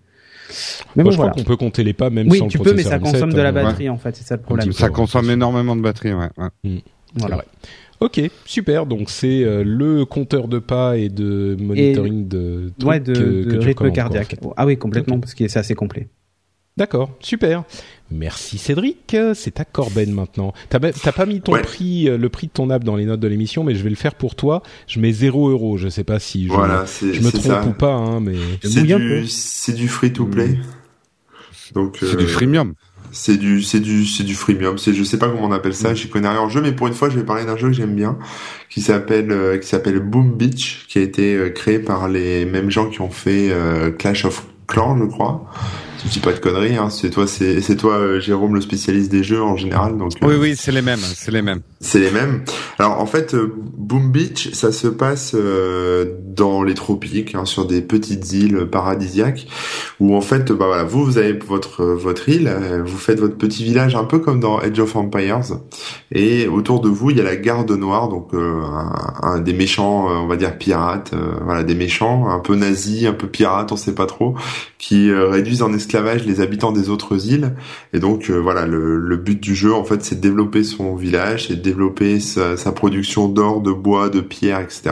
Mais 0.95 1.03
bon, 1.03 1.09
je 1.09 1.17
crois 1.17 1.31
qu'on 1.31 1.43
peut 1.43 1.57
compter 1.57 1.83
les 1.83 1.93
pas 1.93 2.11
même 2.11 2.29
oui, 2.29 2.37
sans 2.37 2.47
tu 2.47 2.59
peux, 2.59 2.75
mais 2.75 2.83
ça 2.83 2.99
consomme 2.99 3.33
de 3.33 3.41
la 3.41 3.51
batterie 3.51 3.89
en 3.89 3.97
fait, 3.97 4.15
c'est 4.15 4.27
ça 4.27 4.35
le 4.35 4.43
problème. 4.43 4.71
Ça 4.73 4.89
consomme 4.89 5.29
énormément 5.31 5.75
de 5.75 5.81
batterie, 5.81 6.13
ouais. 6.13 6.29
ouais. 6.37 6.49
Mm. 6.63 6.79
Voilà. 7.15 7.43
Ok, 8.03 8.19
super. 8.43 8.85
Donc 8.85 9.09
c'est 9.09 9.43
euh, 9.43 9.63
le 9.65 10.03
compteur 10.03 10.49
de 10.49 10.59
pas 10.59 10.97
et 10.97 11.07
de 11.07 11.55
monitoring 11.57 12.27
de, 12.27 12.73
ouais, 12.83 12.99
de, 12.99 13.57
rythme 13.59 13.93
cardiaque. 13.93 14.35
Ah 14.57 14.65
oui, 14.65 14.77
complètement, 14.77 15.21
parce 15.21 15.33
que 15.33 15.47
c'est 15.47 15.59
assez 15.59 15.73
complet. 15.73 16.09
D'accord, 16.75 17.11
super. 17.21 17.63
Merci 18.11 18.57
Cédric. 18.57 19.15
C'est 19.35 19.61
à 19.61 19.63
Corben 19.63 20.11
maintenant. 20.11 20.53
T'as 20.69 20.79
pas 20.79 21.25
mis 21.25 21.39
ton 21.39 21.53
prix, 21.53 22.09
euh, 22.09 22.17
le 22.17 22.27
prix 22.27 22.47
de 22.47 22.51
ton 22.51 22.69
app 22.71 22.83
dans 22.83 22.97
les 22.97 23.05
notes 23.05 23.21
de 23.21 23.27
l'émission, 23.27 23.63
mais 23.63 23.73
je 23.73 23.83
vais 23.83 23.89
le 23.89 23.95
faire 23.95 24.15
pour 24.15 24.35
toi. 24.35 24.63
Je 24.87 24.99
mets 24.99 25.13
0 25.13 25.49
euros. 25.49 25.77
Je 25.77 25.87
sais 25.87 26.03
pas 26.03 26.19
si 26.19 26.47
je, 26.47 26.51
je 26.51 27.21
me 27.21 27.31
trompe 27.31 27.67
ou 27.67 27.77
pas, 27.77 27.93
hein, 27.93 28.19
mais 28.19 28.35
c'est 28.63 28.83
du, 28.83 29.27
c'est 29.27 29.73
du 29.73 29.87
free 29.87 30.11
to 30.11 30.25
play. 30.25 30.57
Donc 31.73 31.97
c'est 32.01 32.17
du 32.17 32.25
euh, 32.25 32.27
freemium. 32.27 32.73
C'est 33.13 33.37
du, 33.37 33.61
c'est 33.61 33.79
du, 33.79 34.05
c'est 34.05 34.23
du 34.23 34.35
freemium. 34.35 34.77
C'est, 34.77 34.93
je 34.93 35.03
sais 35.03 35.17
pas 35.17 35.29
comment 35.29 35.47
on 35.47 35.51
appelle 35.51 35.75
ça. 35.75 35.91
Mm. 35.91 35.95
J'y 35.95 36.09
connais 36.09 36.27
rien 36.27 36.41
en 36.41 36.49
jeu, 36.49 36.61
mais 36.61 36.73
pour 36.73 36.87
une 36.87 36.93
fois, 36.93 37.09
je 37.09 37.15
vais 37.15 37.23
parler 37.23 37.45
d'un 37.45 37.55
jeu 37.55 37.67
que 37.67 37.73
j'aime 37.73 37.95
bien, 37.95 38.17
qui 38.69 38.81
s'appelle, 38.81 39.31
euh, 39.31 39.57
qui 39.57 39.67
s'appelle 39.67 39.99
Boom 39.99 40.33
Beach, 40.35 40.85
qui 40.89 40.97
a 40.97 41.01
été 41.01 41.51
créé 41.55 41.79
par 41.79 42.09
les 42.09 42.45
mêmes 42.45 42.69
gens 42.69 42.89
qui 42.89 43.01
ont 43.01 43.09
fait 43.09 43.53
Clash 43.97 44.25
of 44.25 44.45
Clans, 44.67 44.97
je 44.97 45.05
crois 45.05 45.45
je 46.05 46.09
dis 46.09 46.19
pas 46.19 46.33
de 46.33 46.39
conneries, 46.39 46.75
hein. 46.75 46.89
c'est 46.89 47.09
toi, 47.09 47.27
c'est, 47.27 47.61
c'est 47.61 47.75
toi, 47.75 47.93
euh, 47.93 48.19
Jérôme, 48.19 48.55
le 48.55 48.61
spécialiste 48.61 49.11
des 49.11 49.23
jeux 49.23 49.41
en 49.41 49.55
général. 49.55 49.97
Donc 49.97 50.11
oui, 50.21 50.33
euh, 50.33 50.39
oui, 50.39 50.55
c'est 50.57 50.71
les 50.71 50.81
mêmes, 50.81 50.99
c'est 50.99 51.31
les 51.31 51.41
mêmes. 51.41 51.61
C'est 51.79 51.99
les 51.99 52.11
mêmes. 52.11 52.43
Alors 52.77 52.99
en 52.99 53.05
fait, 53.05 53.33
euh, 53.33 53.53
Boom 53.55 54.11
Beach, 54.11 54.51
ça 54.53 54.71
se 54.71 54.87
passe 54.87 55.35
dans 55.35 56.63
les 56.63 56.73
tropiques, 56.73 57.35
hein, 57.35 57.45
sur 57.45 57.65
des 57.65 57.81
petites 57.81 58.31
îles 58.33 58.67
paradisiaques, 58.69 59.47
où 59.99 60.15
en 60.15 60.21
fait, 60.21 60.51
bah 60.51 60.65
voilà, 60.67 60.83
vous, 60.83 61.05
vous 61.05 61.17
avez 61.17 61.33
votre 61.33 61.83
votre 61.83 62.27
île, 62.29 62.53
vous 62.85 62.97
faites 62.97 63.19
votre 63.19 63.37
petit 63.37 63.63
village 63.63 63.95
un 63.95 64.03
peu 64.03 64.19
comme 64.19 64.39
dans 64.39 64.57
Age 64.57 64.79
of 64.79 64.95
Empires, 64.95 65.41
et 66.11 66.47
autour 66.47 66.81
de 66.81 66.89
vous, 66.89 67.11
il 67.11 67.17
y 67.17 67.21
a 67.21 67.23
la 67.23 67.35
garde 67.35 67.71
noire, 67.71 68.09
donc 68.09 68.31
un, 68.33 69.39
des 69.39 69.53
méchants, 69.53 70.07
on 70.07 70.27
va 70.27 70.35
dire 70.35 70.57
pirates, 70.57 71.13
voilà, 71.43 71.63
des 71.63 71.75
méchants, 71.75 72.29
un 72.29 72.39
peu 72.39 72.55
nazis, 72.55 73.05
un 73.05 73.13
peu 73.13 73.27
pirates, 73.27 73.71
on 73.71 73.77
sait 73.77 73.95
pas 73.95 74.05
trop, 74.05 74.35
qui 74.77 75.13
réduisent 75.13 75.61
en 75.61 75.73
esclavage 75.73 75.92
les 76.01 76.41
habitants 76.41 76.71
des 76.71 76.89
autres 76.89 77.27
îles. 77.27 77.53
Et 77.93 77.99
donc 77.99 78.29
euh, 78.29 78.37
voilà, 78.37 78.65
le, 78.65 79.17
but 79.17 79.39
du 79.39 79.55
jeu 79.55 79.73
en 79.73 79.83
fait, 79.83 80.03
c'est 80.03 80.15
de 80.15 80.21
développer 80.21 80.63
son 80.63 80.95
village, 80.95 81.47
c'est 81.47 81.55
de 81.55 81.61
développer 81.61 82.19
sa, 82.19 82.55
production 82.71 83.27
d'or, 83.27 83.61
de 83.61 83.71
bois, 83.71 84.09
de 84.09 84.21
pierre, 84.21 84.59
etc. 84.59 84.91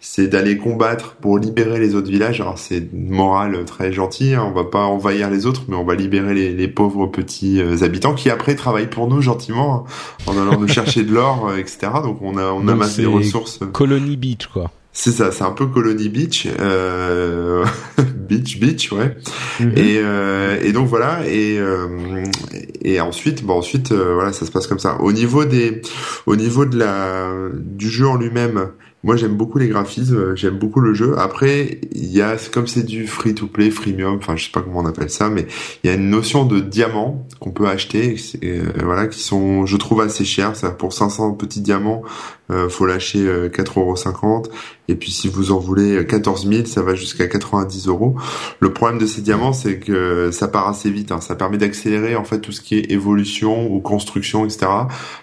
C'est 0.00 0.28
d'aller 0.28 0.58
combattre 0.58 1.16
pour 1.20 1.38
libérer 1.38 1.78
les 1.78 1.94
autres 1.94 2.10
villages. 2.10 2.40
Alors 2.40 2.58
c'est 2.58 2.88
une 2.92 3.10
morale 3.10 3.64
très 3.64 3.92
gentille, 3.92 4.34
hein. 4.34 4.44
on 4.46 4.52
va 4.52 4.64
pas 4.64 4.84
envahir 4.84 5.30
les 5.30 5.46
autres, 5.46 5.62
mais 5.68 5.76
on 5.76 5.84
va 5.84 5.94
libérer 5.94 6.34
les, 6.34 6.68
pauvres 6.68 7.06
petits 7.06 7.60
euh, 7.60 7.82
habitants 7.82 8.14
qui 8.14 8.28
après 8.28 8.54
travaillent 8.54 8.90
pour 8.90 9.08
nous 9.08 9.22
gentiment 9.22 9.86
hein, 9.86 10.30
en 10.30 10.36
allant 10.36 10.60
nous 10.60 10.68
chercher 10.68 11.04
de 11.04 11.12
l'or, 11.12 11.48
euh, 11.48 11.56
etc. 11.56 11.88
Donc 12.02 12.18
on 12.20 12.36
a 12.36 12.50
on 12.52 12.68
amasse 12.68 12.96
des 12.96 13.06
ressources. 13.06 13.60
Colony 13.72 14.16
Beach 14.16 14.46
quoi. 14.46 14.70
C'est 14.98 15.12
ça, 15.12 15.30
c'est 15.30 15.44
un 15.44 15.50
peu 15.50 15.66
Colony 15.66 16.08
Beach, 16.08 16.48
euh... 16.58 17.66
Beach, 18.26 18.58
Beach, 18.58 18.92
ouais. 18.92 19.16
Mhm. 19.60 19.72
Et, 19.76 19.98
euh, 19.98 20.58
et 20.62 20.72
donc 20.72 20.88
voilà, 20.88 21.20
et 21.26 21.58
euh, 21.58 22.24
et 22.82 23.00
ensuite, 23.00 23.44
bon 23.44 23.58
ensuite, 23.58 23.92
euh, 23.92 24.14
voilà, 24.14 24.32
ça 24.32 24.46
se 24.46 24.50
passe 24.50 24.66
comme 24.66 24.78
ça. 24.78 25.00
Au 25.00 25.12
niveau 25.12 25.44
des, 25.44 25.82
au 26.26 26.36
niveau 26.36 26.64
de 26.64 26.78
la 26.78 27.30
du 27.54 27.88
jeu 27.88 28.06
en 28.06 28.16
lui-même, 28.16 28.68
moi, 29.06 29.14
j'aime 29.14 29.36
beaucoup 29.36 29.58
les 29.58 29.68
graphismes, 29.68 30.34
j'aime 30.34 30.58
beaucoup 30.58 30.80
le 30.80 30.92
jeu. 30.92 31.16
Après, 31.16 31.78
il 31.92 32.10
y 32.10 32.22
a, 32.22 32.34
comme 32.52 32.66
c'est 32.66 32.82
du 32.82 33.06
free 33.06 33.36
to 33.36 33.46
play, 33.46 33.70
freemium, 33.70 34.16
enfin, 34.16 34.34
je 34.34 34.46
sais 34.46 34.50
pas 34.50 34.62
comment 34.62 34.80
on 34.80 34.86
appelle 34.86 35.10
ça, 35.10 35.30
mais 35.30 35.46
il 35.84 35.86
y 35.86 35.92
a 35.92 35.94
une 35.94 36.10
notion 36.10 36.44
de 36.44 36.58
diamant 36.58 37.24
qu'on 37.38 37.52
peut 37.52 37.68
acheter, 37.68 38.16
euh, 38.42 38.64
voilà, 38.82 39.06
qui 39.06 39.20
sont, 39.20 39.64
je 39.64 39.76
trouve, 39.76 40.00
assez 40.00 40.24
chers. 40.24 40.56
Ça, 40.56 40.70
pour 40.70 40.92
500 40.92 41.34
petits 41.34 41.60
diamants, 41.60 42.02
euh, 42.50 42.68
faut 42.68 42.84
lâcher 42.84 43.24
4,50€. 43.52 44.48
Euh, 44.88 44.92
Et 44.92 44.94
puis, 44.94 45.10
si 45.10 45.28
vous 45.28 45.52
en 45.52 45.58
voulez 45.58 46.06
14 46.06 46.48
000, 46.48 46.66
ça 46.66 46.82
va 46.82 46.94
jusqu'à 46.94 47.26
90 47.26 47.88
euros. 47.88 48.16
Le 48.60 48.72
problème 48.72 48.98
de 48.98 49.06
ces 49.06 49.20
diamants, 49.20 49.52
c'est 49.52 49.78
que 49.78 50.30
ça 50.30 50.48
part 50.48 50.68
assez 50.68 50.90
vite. 50.90 51.12
Hein. 51.12 51.20
Ça 51.20 51.34
permet 51.34 51.58
d'accélérer, 51.58 52.16
en 52.16 52.24
fait, 52.24 52.40
tout 52.40 52.52
ce 52.52 52.60
qui 52.60 52.76
est 52.76 52.90
évolution 52.90 53.70
ou 53.72 53.80
construction, 53.80 54.44
etc. 54.44 54.66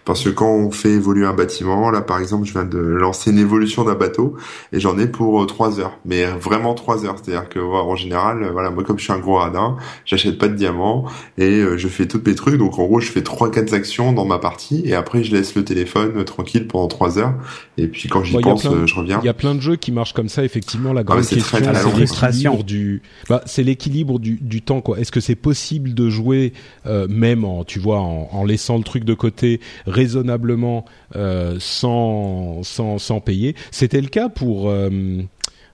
Parce 0.05 0.23
que 0.23 0.29
quand 0.29 0.51
on 0.51 0.71
fait 0.71 0.91
évoluer 0.91 1.25
un 1.25 1.33
bâtiment, 1.33 1.91
là, 1.91 2.01
par 2.01 2.19
exemple, 2.19 2.45
je 2.45 2.53
viens 2.53 2.65
de 2.65 2.77
lancer 2.77 3.31
une 3.31 3.39
évolution 3.39 3.83
d'un 3.83 3.95
bateau 3.95 4.35
et 4.71 4.79
j'en 4.79 4.97
ai 4.97 5.07
pour 5.07 5.45
3 5.45 5.79
euh, 5.79 5.83
heures, 5.83 5.97
mais 6.05 6.25
vraiment 6.25 6.73
3 6.73 7.05
heures. 7.05 7.15
C'est-à-dire 7.21 7.49
que 7.49 7.59
en 7.59 7.95
général, 7.95 8.43
euh, 8.43 8.51
voilà, 8.51 8.69
moi 8.69 8.83
comme 8.83 8.97
je 8.97 9.03
suis 9.03 9.13
un 9.13 9.19
gros 9.19 9.35
radin, 9.35 9.77
j'achète 10.05 10.37
pas 10.37 10.47
de 10.47 10.55
diamants 10.55 11.05
et 11.37 11.59
euh, 11.59 11.77
je 11.77 11.87
fais 11.87 12.07
tous 12.07 12.21
mes 12.25 12.35
trucs. 12.35 12.57
Donc 12.57 12.79
en 12.79 12.85
gros, 12.85 12.99
je 12.99 13.11
fais 13.11 13.23
trois 13.23 13.51
quatre 13.51 13.73
actions 13.73 14.13
dans 14.13 14.25
ma 14.25 14.39
partie 14.39 14.83
et 14.85 14.93
après 14.93 15.23
je 15.23 15.35
laisse 15.35 15.55
le 15.55 15.63
téléphone 15.63 16.23
tranquille 16.25 16.67
pendant 16.67 16.87
3 16.87 17.19
heures. 17.19 17.33
Et 17.77 17.87
puis 17.87 18.09
quand 18.09 18.23
j'y 18.23 18.39
pense, 18.39 18.63
je 18.63 18.95
reviens. 18.95 19.19
Il 19.23 19.25
y 19.25 19.29
a 19.29 19.33
plein 19.33 19.52
de 19.55 19.61
jeux 19.61 19.75
qui 19.75 19.91
marchent 19.91 20.13
comme 20.13 20.29
ça. 20.29 20.43
Effectivement, 20.43 20.93
la 20.93 21.03
grande 21.03 21.23
ah, 21.23 21.35
question, 21.35 21.57
c'est 21.59 21.99
l'équilibre 21.99 22.63
du, 22.63 23.01
bah, 23.29 23.41
c'est 23.45 23.63
l'équilibre 23.63 24.19
du, 24.19 24.37
du 24.41 24.61
temps 24.61 24.81
quoi. 24.81 24.99
Est-ce 24.99 25.11
que 25.11 25.19
c'est 25.19 25.35
possible 25.35 25.93
de 25.93 26.09
jouer 26.09 26.53
même 27.09 27.45
en, 27.45 27.63
tu 27.63 27.79
vois, 27.79 27.99
en, 27.99 28.29
en, 28.31 28.45
laissant 28.45 28.77
le 28.77 28.83
truc 28.83 29.03
de 29.03 29.13
côté 29.13 29.59
raisonnablement 29.85 30.85
sans 31.59 32.63
sans 32.63 32.97
sans 32.97 33.19
payer? 33.19 33.55
C'était 33.71 34.01
le 34.01 34.07
cas 34.07 34.29
pour 34.29 34.69
euh, 34.69 34.89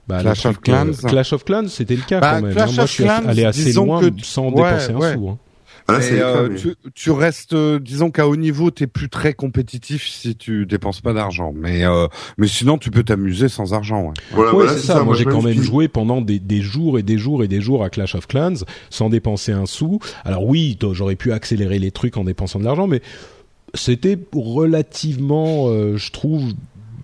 bah, 0.08 0.22
Clash, 0.22 0.46
of 0.46 0.62
Clans. 0.62 0.92
Clash 1.08 1.34
of 1.34 1.46
Clans, 1.46 1.68
c'était 1.68 1.96
le 1.96 2.02
cas 2.02 2.20
bah, 2.20 2.36
quand 2.36 2.48
même. 2.48 2.58
Hein. 2.58 2.66
Moi, 2.74 2.86
je 2.86 2.92
suis 2.92 3.04
allé 3.04 3.46
assez 3.46 3.74
loin 3.74 4.02
sans 4.24 4.52
dépenser 4.52 4.92
un 4.92 5.14
sou. 5.14 5.30
Hein. 5.30 5.38
Ah, 5.90 6.00
euh, 6.02 6.56
tu, 6.56 6.76
tu, 6.94 7.12
restes, 7.12 7.54
euh, 7.54 7.80
disons 7.80 8.12
qu'à 8.12 8.28
haut 8.28 8.36
niveau, 8.36 8.72
t'es 8.72 8.88
plus 8.88 9.10
très 9.10 9.34
compétitif 9.34 10.08
si 10.08 10.36
tu 10.36 10.66
dépenses 10.66 11.02
pas 11.02 11.14
d'argent. 11.14 11.52
Mais 11.56 11.86
euh, 11.86 12.08
mais 12.38 12.48
sinon, 12.48 12.78
tu 12.78 12.92
peux 12.92 13.04
t'amuser 13.04 13.50
sans 13.50 13.74
argent. 13.74 14.08
Ouais, 14.08 14.14
voilà, 14.32 14.56
ouais 14.56 14.68
c'est 14.70 14.80
ça. 14.80 15.04
Moi, 15.04 15.16
j'ai 15.16 15.26
quand 15.26 15.42
même 15.42 15.62
joué 15.62 15.88
pendant 15.88 16.22
des, 16.22 16.40
des 16.40 16.62
jours 16.62 17.00
et 17.00 17.04
des 17.04 17.18
jours 17.18 17.44
et 17.44 17.48
des 17.48 17.62
jours 17.62 17.84
à 17.84 17.90
Clash 17.90 18.16
of 18.16 18.28
Clans 18.28 18.66
sans 18.90 19.10
dépenser 19.10 19.52
un 19.52 19.66
sou. 19.66 20.00
Alors 20.24 20.46
oui, 20.46 20.78
j'aurais 20.92 21.16
pu 21.16 21.32
accélérer 21.32 21.80
les 21.80 21.92
trucs 21.92 22.18
en 22.18 22.24
dépensant 22.24 22.60
de 22.60 22.66
l'argent, 22.66 22.88
mais 22.88 23.02
c'était 23.74 24.18
relativement, 24.34 25.68
je 25.96 26.12
trouve, 26.12 26.54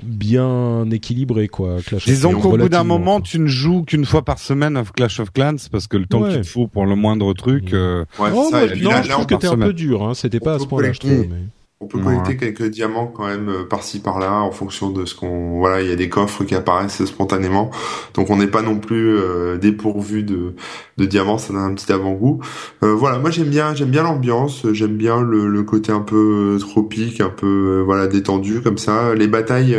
bien 0.06 0.90
équilibré 0.92 1.48
quoi. 1.48 1.78
Clash 1.86 2.06
Disons 2.06 2.40
qu'au 2.40 2.58
bout 2.58 2.70
d'un 2.70 2.84
moment, 2.84 3.22
tu 3.22 3.40
ne 3.40 3.48
joues 3.48 3.84
qu'une 3.84 4.06
fois 4.06 4.24
par 4.24 4.40
semaine 4.40 4.78
à 4.78 4.84
Clash 4.84 5.20
of 5.20 5.32
Clans 5.32 5.56
parce 5.72 5.88
que 5.88 5.98
le 5.98 6.06
temps 6.06 6.28
qu'il 6.28 6.42
te 6.42 6.48
faut 6.48 6.68
pour 6.68 6.86
le 6.86 6.96
moindre 6.96 7.34
truc. 7.34 7.72
Mmh. 7.72 7.76
Euh... 7.76 8.06
Ouais, 8.20 8.30
oh, 8.34 8.48
ça, 8.52 8.68
non, 8.68 8.92
je 9.04 9.10
trouve 9.10 9.26
que 9.26 9.36
t'es 9.36 9.48
un 9.48 9.58
peu 9.58 9.74
dur. 9.74 10.04
Hein. 10.04 10.14
C'était 10.14 10.40
pas 10.40 10.56
à 10.56 10.60
ce 10.60 10.66
point-là, 10.66 10.92
je 10.94 11.00
trouve. 11.00 11.28
Mais... 11.30 11.44
On 11.86 11.88
peut 11.88 12.00
collecter 12.00 12.36
quelques 12.36 12.72
diamants 12.72 13.06
quand 13.06 13.28
même 13.28 13.48
euh, 13.48 13.64
par-ci 13.64 14.00
par-là 14.00 14.42
en 14.42 14.50
fonction 14.50 14.90
de 14.90 15.06
ce 15.06 15.14
qu'on 15.14 15.60
voilà 15.60 15.84
il 15.84 15.88
y 15.88 15.92
a 15.92 15.96
des 15.96 16.10
coffres 16.10 16.44
qui 16.44 16.56
apparaissent 16.56 17.06
spontanément. 17.06 17.70
Donc 18.16 18.32
on 18.32 18.38
n'est 18.38 18.48
pas 18.48 18.64
non 18.64 18.80
plus 18.80 19.16
euh, 19.16 19.58
dépourvu 19.58 20.24
de, 20.24 20.56
de 20.98 21.06
diamants 21.06 21.38
ça 21.38 21.54
donne 21.54 21.62
un 21.62 21.76
petit 21.76 21.92
avant-goût. 21.92 22.40
Euh, 22.82 22.96
voilà 22.96 23.20
moi 23.20 23.30
j'aime 23.30 23.50
bien 23.50 23.76
j'aime 23.76 23.92
bien 23.92 24.02
l'ambiance 24.02 24.66
j'aime 24.72 24.98
bien 24.98 25.22
le, 25.22 25.48
le, 25.48 25.62
côté 25.62 25.92
un 25.92 26.00
peu 26.00 26.58
tropique 26.60 27.22
un 27.22 27.30
peu 27.30 27.84
voilà 27.86 28.08
détendu 28.08 28.62
comme 28.62 28.80
ça. 28.80 29.14
Les 29.14 29.28
batailles 29.28 29.78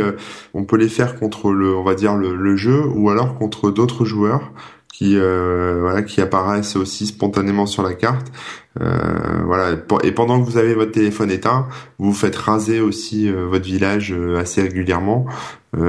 on 0.53 0.63
peut 0.63 0.77
les 0.77 0.87
faire 0.87 1.19
contre 1.19 1.51
le 1.51 1.75
on 1.75 1.83
va 1.83 1.93
dire 1.93 2.15
le, 2.15 2.37
le 2.37 2.55
jeu 2.55 2.85
ou 2.85 3.09
alors 3.09 3.35
contre 3.35 3.69
d'autres 3.69 4.05
joueurs 4.05 4.53
qui 4.93 5.15
euh, 5.17 5.77
voilà 5.81 6.01
qui 6.01 6.21
apparaissent 6.21 6.75
aussi 6.75 7.07
spontanément 7.07 7.65
sur 7.65 7.83
la 7.83 7.93
carte. 7.93 8.27
Euh, 8.81 9.41
voilà 9.45 9.75
et 10.03 10.11
pendant 10.11 10.39
que 10.39 10.49
vous 10.49 10.57
avez 10.57 10.73
votre 10.73 10.91
téléphone 10.91 11.31
éteint, 11.31 11.67
vous 11.99 12.13
faites 12.13 12.35
raser 12.35 12.79
aussi 12.79 13.27
euh, 13.27 13.45
votre 13.47 13.65
village 13.65 14.15
assez 14.37 14.61
régulièrement. 14.61 15.25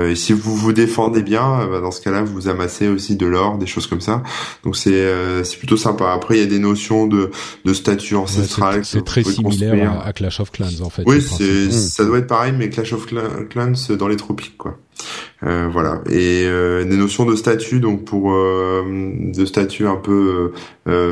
Et 0.08 0.14
si 0.14 0.32
vous 0.32 0.54
vous 0.54 0.72
défendez 0.72 1.22
bien, 1.22 1.66
bah, 1.66 1.80
dans 1.80 1.90
ce 1.90 2.00
cas-là, 2.00 2.22
vous 2.22 2.48
amassez 2.48 2.88
aussi 2.88 3.16
de 3.16 3.26
l'or, 3.26 3.58
des 3.58 3.66
choses 3.66 3.86
comme 3.86 4.00
ça. 4.00 4.22
Donc 4.64 4.76
c'est 4.76 5.44
c'est 5.44 5.58
plutôt 5.58 5.76
sympa. 5.76 6.12
Après, 6.12 6.36
il 6.36 6.40
y 6.40 6.42
a 6.42 6.46
des 6.46 6.58
notions 6.58 7.06
de 7.06 7.30
de 7.64 7.72
statut 7.72 8.16
ancestral. 8.16 8.84
c'est 8.84 9.04
très 9.04 9.22
similaire 9.22 10.02
à, 10.04 10.12
Clash 10.12 10.40
of 10.40 10.50
Clans 10.50 10.80
en 10.82 10.90
fait. 10.90 11.02
Oui, 11.06 11.22
c'est 11.22 11.70
ça 11.70 12.04
doit 12.04 12.18
être 12.18 12.26
pareil, 12.26 12.52
mais 12.56 12.70
Clash 12.70 12.92
of 12.92 13.06
Clans 13.06 13.96
dans 13.96 14.08
les 14.08 14.16
tropiques 14.16 14.58
quoi. 14.58 14.78
Euh, 15.44 15.68
voilà 15.70 16.00
et 16.10 16.42
euh, 16.44 16.84
des 16.84 16.96
notions 16.96 17.24
de 17.24 17.36
statut 17.36 17.78
donc 17.78 18.04
pour 18.04 18.32
euh, 18.32 18.82
de 19.32 19.44
statut 19.44 19.86
un 19.86 19.94
peu 19.94 20.52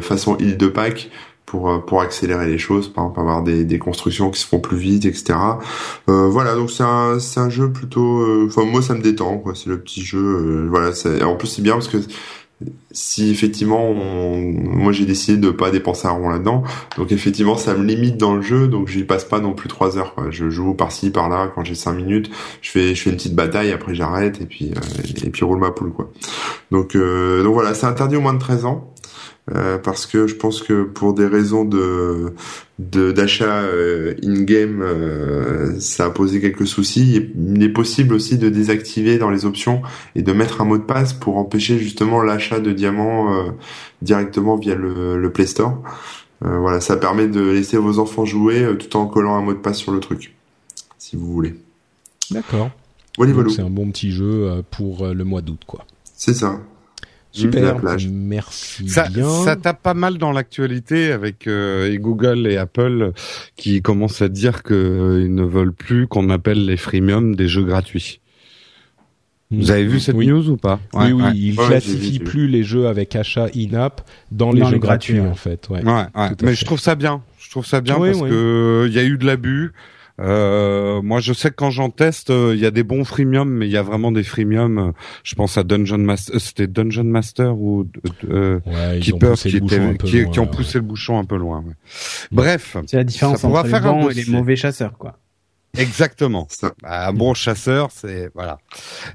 façon 0.03 0.37
île 0.39 0.57
de 0.57 0.67
Pâques 0.67 1.11
pour 1.47 1.85
pour 1.87 2.03
accélérer 2.03 2.47
les 2.47 2.59
choses 2.59 2.93
par 2.93 3.05
exemple 3.05 3.21
avoir 3.21 3.43
des, 3.43 3.65
des 3.65 3.79
constructions 3.79 4.31
qui 4.31 4.41
se 4.41 4.47
font 4.47 4.61
plus 4.61 4.77
vite 4.77 5.05
etc 5.05 5.39
voilà 6.07 6.55
donc 6.55 6.71
c'est 6.71 6.83
un 6.83 7.19
c'est 7.19 7.41
un 7.41 7.49
jeu 7.49 7.71
plutôt 7.73 8.45
enfin 8.47 8.65
moi 8.65 8.83
ça 8.83 8.95
me 8.95 9.01
détend 9.01 9.39
quoi. 9.39 9.55
C'est 9.55 9.69
le 9.69 9.79
petit 9.81 10.03
jeu 10.03 10.67
voilà 10.69 10.91
en 11.25 11.37
plus 11.37 11.47
c'est 11.47 11.63
bien 11.63 11.75
parce 11.75 11.89
que 11.89 11.99
si 12.91 13.31
effectivement 13.31 13.93
moi 13.93 14.91
j'ai 14.91 15.05
décidé 15.05 15.37
de 15.37 15.51
pas 15.51 15.71
dépenser 15.71 16.09
un 16.09 16.13
rond 16.13 16.31
là-dedans 16.31 16.63
donc 16.97 17.13
effectivement 17.13 17.59
ça 17.59 17.75
me 17.75 17.85
limite 17.85 18.17
dans 18.17 18.35
le 18.35 18.41
jeu 18.41 18.67
donc 18.69 18.89
j'y 18.89 19.05
passe 19.05 19.25
pas 19.25 19.41
non 19.41 19.53
plus 19.53 19.69
trois 19.69 19.99
heures 19.99 20.15
quoi. 20.15 20.29
je 20.31 20.49
joue 20.49 20.73
par-ci 20.73 21.11
par-là 21.11 21.53
quand 21.55 21.65
j'ai 21.65 21.75
cinq 21.75 21.93
minutes 21.93 22.31
je 22.63 22.71
fais 22.71 22.95
je 22.95 23.03
fais 23.03 23.11
une 23.11 23.17
petite 23.17 23.35
bataille 23.35 23.73
après 23.73 23.95
j'arrête 23.95 24.41
et 24.41 24.47
puis 24.47 24.73
euh, 24.75 25.27
et 25.27 25.29
puis 25.29 25.45
roule 25.45 25.59
ma 25.59 25.71
poule 25.71 25.93
quoi. 25.93 26.11
Donc 26.71 26.97
euh, 26.97 27.43
donc 27.45 27.53
voilà 27.53 27.75
c'est 27.75 27.87
interdit 27.87 28.17
au 28.17 28.23
moins 28.23 28.33
de 28.33 28.39
13 28.39 28.65
ans 28.65 28.95
euh, 29.55 29.79
parce 29.79 30.07
que 30.07 30.27
je 30.27 30.35
pense 30.35 30.63
que 30.63 30.83
pour 30.83 31.15
des 31.15 31.27
raisons 31.27 31.65
de 31.65 32.33
d'achat 32.79 33.63
euh, 33.63 34.15
in-game, 34.23 34.83
euh, 34.83 35.79
ça 35.81 36.07
a 36.07 36.11
posé 36.11 36.41
quelques 36.41 36.67
soucis. 36.67 37.31
Il 37.37 37.63
est 37.63 37.69
possible 37.69 38.15
aussi 38.15 38.39
de 38.39 38.49
désactiver 38.49 39.19
dans 39.19 39.31
les 39.31 39.45
options 39.45 39.83
et 40.15 40.23
de 40.23 40.33
mettre 40.33 40.61
un 40.61 40.65
mot 40.65 40.79
de 40.79 40.83
passe 40.83 41.13
pour 41.13 41.39
empêcher 41.39 41.79
justement 41.79 42.23
l'achat 42.23 42.61
de 42.61 42.73
diamants 42.73 43.55
directement 44.03 44.57
via 44.57 44.75
le, 44.75 45.17
le 45.17 45.33
Play 45.33 45.47
Store. 45.47 45.83
Euh, 46.45 46.59
voilà, 46.59 46.81
ça 46.81 46.97
permet 46.97 47.29
de 47.29 47.41
laisser 47.41 47.79
vos 47.79 47.99
enfants 47.99 48.25
jouer 48.25 48.63
euh, 48.63 48.75
tout 48.75 48.95
en 48.97 49.07
collant 49.07 49.37
un 49.37 49.43
mot 49.43 49.55
de 49.55 49.59
passe 49.59 49.79
sur 49.79 49.93
le 49.93 50.01
truc, 50.01 50.35
si 50.99 51.17
vous 51.17 51.33
voulez. 51.33 51.55
D'accord. 52.31 52.71
Voilà. 53.17 53.49
C'est 53.49 53.63
un 53.63 53.71
bon 53.71 53.91
petit 53.91 54.13
jeu 54.13 54.51
euh, 54.51 54.63
pour 54.71 55.07
euh, 55.07 55.15
le 55.15 55.25
mois 55.25 55.41
d'août, 55.41 55.63
quoi. 55.67 55.87
C'est 56.15 56.35
ça. 56.35 56.61
Super. 57.33 57.63
la 57.65 57.75
plage. 57.75 58.09
Merci 58.11 58.89
Ça, 58.89 59.09
bien. 59.09 59.29
ça 59.45 59.57
tape 59.57 59.83
pas 59.83 59.93
mal 59.95 60.17
dans 60.19 60.33
l'actualité 60.33 61.13
avec 61.13 61.47
euh, 61.47 61.93
et 61.93 61.99
Google 61.99 62.47
et 62.47 62.57
Apple 62.57 63.13
qui 63.57 63.83
commencent 63.83 64.23
à 64.23 64.29
dire 64.29 64.63
qu'ils 64.63 64.75
ne 65.35 65.43
veulent 65.45 65.75
plus 65.75 66.07
qu'on 66.07 66.31
appelle 66.31 66.65
les 66.65 66.77
freemium 66.79 67.35
des 67.37 67.47
jeux 67.49 67.65
gratuits. 67.65 68.21
Vous 69.51 69.71
avez 69.71 69.85
vu 69.85 70.01
cette 70.01 70.17
oui. 70.17 70.27
news 70.27 70.49
ou 70.51 70.57
pas? 70.57 70.81
Oui, 70.95 71.05
Ouais, 71.05 71.13
oui, 71.13 71.23
ouais. 71.23 71.33
il 71.37 71.51
Ouais, 71.59 71.65
j'ai 71.65 71.71
classifie 71.71 71.97
vu, 71.99 72.05
j'ai 72.15 72.19
vu. 72.19 72.25
plus 72.25 72.49
les 72.49 72.65
jeux 72.65 72.89
avec 72.89 73.15
achat 73.15 73.47
in-app 73.55 74.01
dans 74.33 74.51
les 74.51 74.65
jeux 74.65 74.73
les 74.73 74.79
gratuits, 74.81 75.15
gratuits, 75.15 75.21
ouais. 75.21 75.31
en 75.31 75.35
fait. 75.37 75.69
Ouais. 75.69 75.83
Mais 76.43 76.49
fait. 76.49 76.55
je 76.57 76.65
trouve 76.65 76.81
ça 76.81 76.97
bien. 76.97 77.23
Je 77.39 77.51
trouve 77.51 77.65
ça 77.65 77.81
bien 77.81 77.97
parce 77.97 78.23
que 78.23 78.87
il 78.89 78.93
y 78.93 78.99
a 78.99 79.05
eu 79.05 79.19
de 79.19 79.25
l'abus. 79.27 79.73
Euh, 80.19 81.03
moi, 81.03 81.21
je 81.21 81.33
sais 81.35 81.51
que 81.51 81.57
quand 81.57 81.71
j'en 81.71 81.91
teste, 81.91 82.31
euh, 82.31 82.53
il 82.55 82.61
y 82.61 82.67
a 82.67 82.71
des 82.71 82.83
bons 82.83 83.05
freemium, 83.05 83.49
mais 83.51 83.67
il 83.67 83.71
y 83.73 83.77
a 83.77 83.83
vraiment 83.83 84.13
des 84.13 84.23
freemium. 84.23 84.79
euh, 84.79 84.93
Je 85.25 85.35
pense 85.35 85.59
à 85.59 85.63
Dungeon 85.63 85.99
Master, 85.99 86.37
euh, 86.37 86.39
c'était 86.39 86.67
Dungeon 86.67 87.05
Master 87.05 87.59
ou 87.59 87.87
euh, 88.31 88.61
Ouais, 88.65 88.97
ont 88.97 89.01
qui, 89.01 89.13
peu 89.13 89.35
qui, 90.07 90.21
loin, 90.21 90.31
qui 90.33 90.39
ont 90.41 90.45
ouais. 90.45 90.51
poussé 90.51 90.79
le 90.79 90.85
bouchon 90.85 91.19
un 91.19 91.25
peu 91.25 91.37
loin. 91.37 91.59
ouais. 91.67 91.75
Bref, 92.33 92.77
C'est 92.87 92.97
la 92.97 93.05
différence 93.05 93.41
Ça 93.41 93.49
entre 93.49 93.69
faire 93.69 93.83
les 93.83 93.89
un 93.89 93.93
bons 93.93 94.09
et 94.11 94.15
les 94.15 94.25
mauvais 94.31 94.57
chasseurs, 94.57 94.97
quoi. 94.97 95.19
exactement. 95.77 96.47
Ça. 96.51 96.73
Un 96.85 97.13
bon 97.13 97.35
chasseur, 97.35 97.91
c'est 97.93 98.31
voilà. 98.35 98.59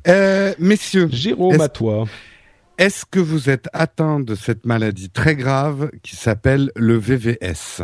Euh, 0.07 0.53
messieurs, 0.59 1.09
Jérôme, 1.11 1.59
à 1.61 1.69
toi. 1.69 2.05
est-ce 2.77 3.05
que 3.09 3.19
vous 3.19 3.49
êtes 3.49 3.67
atteint 3.73 4.19
de 4.19 4.35
cette 4.35 4.65
maladie 4.67 5.09
très 5.09 5.35
grave 5.35 5.89
qui 6.03 6.15
s'appelle 6.15 6.71
le 6.75 6.95
VVS 6.97 7.81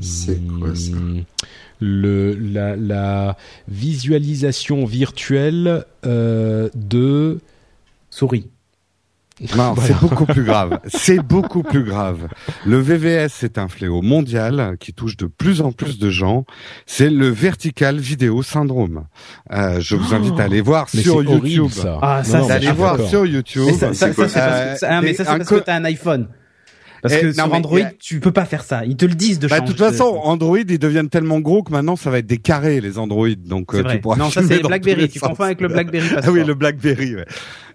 C'est 0.00 0.40
quoi 0.58 0.74
ça? 0.74 0.90
Hmm, 0.96 1.22
le, 1.80 2.34
la, 2.34 2.74
la 2.74 3.36
visualisation 3.68 4.84
virtuelle 4.84 5.84
euh, 6.04 6.68
de... 6.74 7.38
Souris. 8.10 8.48
Non, 9.56 9.72
Voilà. 9.74 9.82
c'est 9.88 10.00
beaucoup 10.00 10.26
plus 10.26 10.44
grave. 10.44 10.80
C'est 10.86 11.18
beaucoup 11.20 11.62
plus 11.62 11.84
grave. 11.84 12.28
Le 12.66 12.78
VVS 12.78 13.28
c'est 13.30 13.56
un 13.58 13.68
fléau 13.68 14.02
mondial 14.02 14.76
qui 14.80 14.92
touche 14.92 15.16
de 15.16 15.26
plus 15.26 15.60
en 15.60 15.70
plus 15.72 15.98
de 15.98 16.10
gens. 16.10 16.44
C'est 16.86 17.10
le 17.10 17.28
vertical 17.28 17.98
video 17.98 18.42
syndrome. 18.42 19.04
Euh, 19.52 19.80
je 19.80 19.94
vous 19.96 20.12
invite 20.14 20.38
à 20.40 20.44
aller 20.44 20.60
voir 20.60 20.86
Mais 20.94 21.02
sur 21.02 21.20
c'est 21.20 21.26
horrible, 21.28 21.48
YouTube. 21.48 21.70
ça. 21.72 21.98
Ah, 22.02 22.24
ça, 22.24 22.40
non, 22.40 22.50
Allez 22.50 22.70
voir 22.72 23.00
sur 23.08 23.26
YouTube. 23.26 23.64
Mais 23.66 23.72
ça, 23.74 23.94
ça, 23.94 24.12
ça, 24.12 24.12
c'est 24.12 24.14
parce 24.16 24.36
Euh, 24.36 24.72
que, 24.74 24.78
ça- 24.80 24.88
ah, 24.90 25.02
mais 25.02 25.14
ça, 25.14 25.24
c'est 25.24 25.36
parce 25.38 25.48
que 25.50 25.54
t'as 25.60 25.76
un 25.76 25.84
iPhone. 25.84 26.28
Parce 27.04 27.16
Eh, 27.16 27.20
que 27.20 27.26
non, 27.26 27.44
sur 27.44 27.52
Android, 27.52 27.80
euh, 27.80 27.90
tu 28.00 28.18
peux 28.18 28.32
pas 28.32 28.46
faire 28.46 28.64
ça. 28.64 28.86
Ils 28.86 28.96
te 28.96 29.04
le 29.04 29.14
disent 29.14 29.38
de 29.38 29.46
Bah, 29.46 29.60
de 29.60 29.66
toute 29.66 29.76
façon, 29.76 30.04
Android, 30.24 30.56
ils 30.56 30.78
deviennent 30.78 31.10
tellement 31.10 31.38
gros 31.38 31.62
que 31.62 31.70
maintenant, 31.70 31.96
ça 31.96 32.08
va 32.08 32.16
être 32.20 32.26
des 32.26 32.38
carrés, 32.38 32.80
les 32.80 32.96
Android. 32.96 33.28
Donc, 33.44 33.74
euh, 33.74 33.84
tu 33.84 33.98
pourras 34.00 34.16
Non, 34.16 34.30
ça 34.30 34.40
c'est 34.42 34.62
BlackBerry. 34.62 35.10
Tu 35.10 35.20
confonds 35.20 35.42
avec 35.44 35.60
le 35.60 35.68
BlackBerry 35.68 36.08
Ah 36.16 36.30
oui, 36.30 36.42
le 36.42 36.54
BlackBerry. 36.54 37.16
Ouais. 37.16 37.26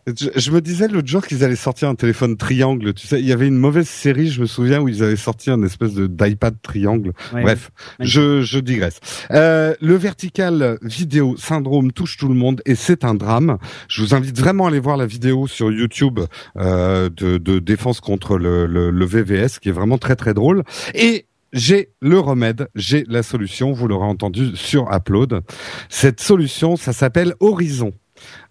Je, 0.08 0.29
je 0.36 0.51
me 0.51 0.62
disais 0.62 0.88
l'autre 0.88 1.08
jour 1.08 1.25
qu'ils 1.25 1.44
allaient 1.44 1.56
sortir 1.56 1.89
un 1.89 1.96
téléphone 1.96 2.38
triangle. 2.38 2.94
Tu 2.94 3.08
sais, 3.08 3.20
il 3.20 3.25
y 3.25 3.32
avait 3.32 3.48
une 3.48 3.58
mauvaise 3.58 3.88
série, 3.88 4.27
je 4.27 4.41
me 4.41 4.46
souviens, 4.46 4.82
où 4.82 4.88
ils 4.88 5.03
avaient 5.03 5.15
sorti 5.15 5.50
un 5.50 5.62
espèce 5.63 5.94
de 5.94 6.08
d'iPad 6.08 6.56
triangle. 6.62 7.12
Ouais. 7.34 7.44
Bref, 7.44 7.72
je, 8.00 8.41
je 8.41 8.60
digresse. 8.60 9.00
Euh, 9.32 9.74
le 9.82 9.96
vertical 9.96 10.77
vidéo 10.82 11.36
syndrome 11.38 11.91
touche 11.91 12.18
tout 12.18 12.27
le 12.27 12.36
monde 12.36 12.62
et 12.65 12.75
c'est 12.75 13.03
un 13.03 13.13
drame. 13.13 13.58
Je 13.88 14.01
vous 14.01 14.13
invite 14.13 14.38
vraiment 14.39 14.65
à 14.65 14.70
aller 14.70 14.79
voir 14.79 14.98
la 14.98 15.06
vidéo 15.06 15.48
sur 15.48 15.72
YouTube 15.72 16.20
euh, 16.58 17.10
de, 17.15 17.38
de 17.38 17.60
défense 17.60 18.00
contre 18.00 18.38
le, 18.38 18.65
le, 18.65 18.91
le 18.91 19.06
VVS, 19.06 19.60
qui 19.60 19.70
est 19.70 19.74
vraiment 19.74 19.98
très 19.98 20.15
très 20.15 20.34
drôle. 20.34 20.63
Et 20.94 21.25
j'ai 21.53 21.89
le 22.01 22.20
remède, 22.20 22.68
j'ai 22.75 23.03
la 23.08 23.24
solution, 23.24 23.72
vous 23.72 23.88
l'aurez 23.88 24.06
entendu 24.06 24.56
sur 24.56 24.91
Upload. 24.94 25.41
Cette 25.89 26.20
solution, 26.20 26.75
ça 26.75 26.94
s'appelle 26.94 27.34
Horizon. 27.39 27.94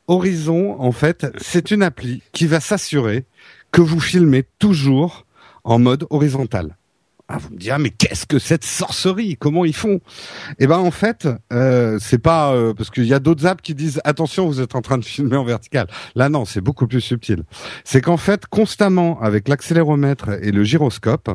Horizon, 0.08 0.80
en 0.80 0.92
fait, 0.92 1.26
c'est 1.38 1.70
une 1.70 1.82
appli 1.82 2.22
qui 2.32 2.46
va 2.46 2.60
s'assurer 2.60 3.26
que 3.72 3.82
vous 3.82 4.00
filmez 4.00 4.44
toujours 4.58 5.26
en 5.64 5.78
mode 5.78 6.06
horizontal. 6.10 6.76
Ah, 7.30 7.36
vous 7.36 7.50
me 7.50 7.58
direz, 7.58 7.78
mais 7.78 7.90
qu'est-ce 7.90 8.24
que 8.24 8.38
cette 8.38 8.64
sorcerie? 8.64 9.36
Comment 9.36 9.66
ils 9.66 9.74
font? 9.74 10.00
Eh 10.58 10.66
ben, 10.66 10.78
en 10.78 10.90
fait, 10.90 11.28
euh, 11.52 11.98
c'est 12.00 12.16
pas 12.16 12.54
euh, 12.54 12.72
parce 12.72 12.88
qu'il 12.88 13.04
y 13.04 13.12
a 13.12 13.18
d'autres 13.18 13.44
apps 13.44 13.60
qui 13.60 13.74
disent 13.74 14.00
attention, 14.04 14.46
vous 14.46 14.62
êtes 14.62 14.74
en 14.74 14.80
train 14.80 14.96
de 14.96 15.04
filmer 15.04 15.36
en 15.36 15.44
vertical. 15.44 15.88
Là, 16.14 16.30
non, 16.30 16.46
c'est 16.46 16.62
beaucoup 16.62 16.86
plus 16.86 17.02
subtil. 17.02 17.42
C'est 17.84 18.00
qu'en 18.00 18.16
fait, 18.16 18.46
constamment 18.46 19.20
avec 19.20 19.46
l'accéléromètre 19.46 20.30
et 20.42 20.52
le 20.52 20.64
gyroscope, 20.64 21.30